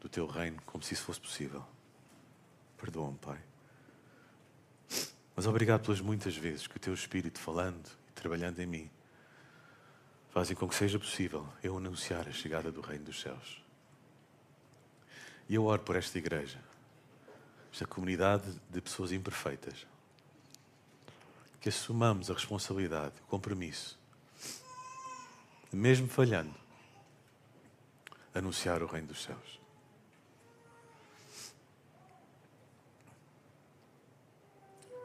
do 0.00 0.08
teu 0.08 0.28
reino 0.28 0.62
como 0.64 0.84
se 0.84 0.94
isso 0.94 1.02
fosse 1.02 1.20
possível. 1.20 1.64
Perdoa-me, 2.76 3.18
Pai. 3.18 3.40
Mas 5.34 5.44
obrigado 5.44 5.82
pelas 5.82 6.00
muitas 6.00 6.36
vezes 6.36 6.68
que 6.68 6.76
o 6.76 6.80
teu 6.80 6.94
Espírito 6.94 7.40
falando 7.40 7.90
e 8.10 8.12
trabalhando 8.12 8.60
em 8.60 8.66
mim 8.66 8.90
fazem 10.30 10.54
com 10.54 10.68
que 10.68 10.76
seja 10.76 11.00
possível 11.00 11.48
eu 11.64 11.76
anunciar 11.76 12.28
a 12.28 12.32
chegada 12.32 12.70
do 12.70 12.80
reino 12.80 13.06
dos 13.06 13.20
céus. 13.20 13.60
E 15.48 15.56
eu 15.56 15.64
oro 15.64 15.82
por 15.82 15.96
esta 15.96 16.16
igreja, 16.16 16.60
esta 17.78 17.86
comunidade 17.86 18.60
de 18.68 18.80
pessoas 18.80 19.12
imperfeitas, 19.12 19.86
que 21.60 21.68
assumamos 21.68 22.28
a 22.28 22.34
responsabilidade, 22.34 23.14
o 23.22 23.26
compromisso, 23.28 23.96
mesmo 25.72 26.08
falhando, 26.08 26.52
anunciar 28.34 28.82
o 28.82 28.86
reino 28.86 29.06
dos 29.06 29.22
céus. 29.22 29.60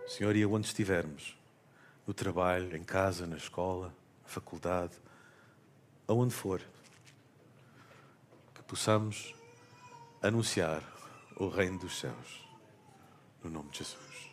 Senhor, 0.07 0.36
e 0.36 0.43
onde 0.43 0.65
estivermos, 0.65 1.38
no 2.07 2.13
trabalho, 2.13 2.75
em 2.75 2.83
casa, 2.83 3.27
na 3.27 3.38
escola, 3.38 3.93
na 4.23 4.29
faculdade, 4.29 4.97
aonde 6.07 6.33
for, 6.33 6.59
que 8.55 8.63
possamos 8.63 9.36
anunciar 10.23 10.81
o 11.36 11.47
reino 11.47 11.77
dos 11.77 11.99
céus. 11.99 12.42
No 13.43 13.49
nome 13.49 13.69
de 13.71 13.79
Jesus. 13.79 14.29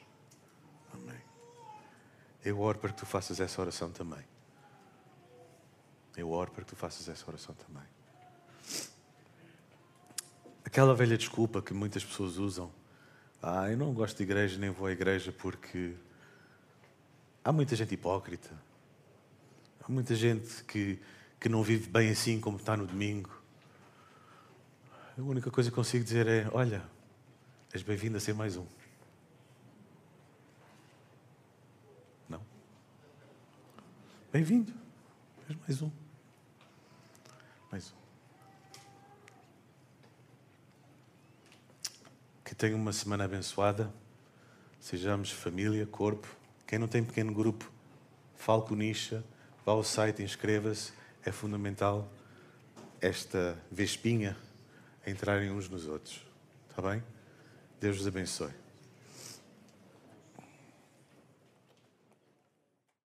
Amém. 0.95 1.21
Eu 2.45 2.61
oro 2.61 2.79
para 2.79 2.91
que 2.91 2.99
tu 2.99 3.07
faças 3.07 3.41
essa 3.41 3.61
oração 3.61 3.91
também. 3.91 4.25
Eu 6.17 6.31
oro 6.31 6.51
para 6.53 6.65
que 6.65 6.71
tu 6.71 6.77
faças 6.77 7.09
essa 7.09 7.29
oração 7.29 7.55
também. 7.55 7.83
Aquela 10.65 10.95
velha 10.95 11.19
desculpa 11.19 11.61
que 11.61 11.75
muitas 11.75 12.05
pessoas 12.05 12.37
usam. 12.37 12.71
Ah, 13.43 13.69
eu 13.69 13.77
não 13.77 13.93
gosto 13.93 14.19
de 14.19 14.23
igreja, 14.23 14.59
nem 14.59 14.71
vou 14.71 14.87
à 14.87 14.93
igreja 14.93 15.33
porque 15.33 15.97
há 17.43 17.51
muita 17.51 17.75
gente 17.75 17.95
hipócrita. 17.95 18.51
Há 19.83 19.91
muita 19.91 20.15
gente 20.15 20.63
que, 20.65 21.01
que 21.41 21.49
não 21.49 21.63
vive 21.63 21.89
bem 21.89 22.11
assim 22.11 22.39
como 22.39 22.59
está 22.59 22.77
no 22.77 22.87
domingo. 22.87 23.31
A 25.19 25.23
única 25.23 25.51
coisa 25.51 25.71
que 25.71 25.75
consigo 25.75 26.05
dizer 26.05 26.27
é: 26.27 26.49
olha, 26.53 26.83
és 27.73 27.83
bem-vindo 27.83 28.17
a 28.17 28.21
ser 28.21 28.35
mais 28.35 28.57
um. 28.57 28.67
Bem-vindo. 34.33 34.73
Mais 35.67 35.83
um. 35.83 35.91
Mais 37.69 37.93
um. 37.93 37.97
Que 42.45 42.55
tenha 42.55 42.77
uma 42.77 42.93
semana 42.93 43.25
abençoada. 43.25 43.93
Sejamos 44.79 45.33
família, 45.33 45.85
corpo. 45.85 46.29
Quem 46.65 46.79
não 46.79 46.87
tem 46.87 47.03
pequeno 47.03 47.35
grupo, 47.35 47.73
fale 48.37 48.63
com 48.63 48.75
o 48.75 48.77
Nisha, 48.77 49.25
vá 49.67 49.73
ao 49.73 49.83
site, 49.83 50.23
inscreva-se. 50.23 50.93
É 51.25 51.33
fundamental 51.33 52.09
esta 53.01 53.61
vespinha 53.69 54.37
entrarem 55.05 55.51
uns 55.51 55.69
nos 55.69 55.89
outros. 55.89 56.25
Está 56.69 56.81
bem? 56.81 57.03
Deus 57.81 57.97
vos 57.97 58.07
abençoe. 58.07 58.60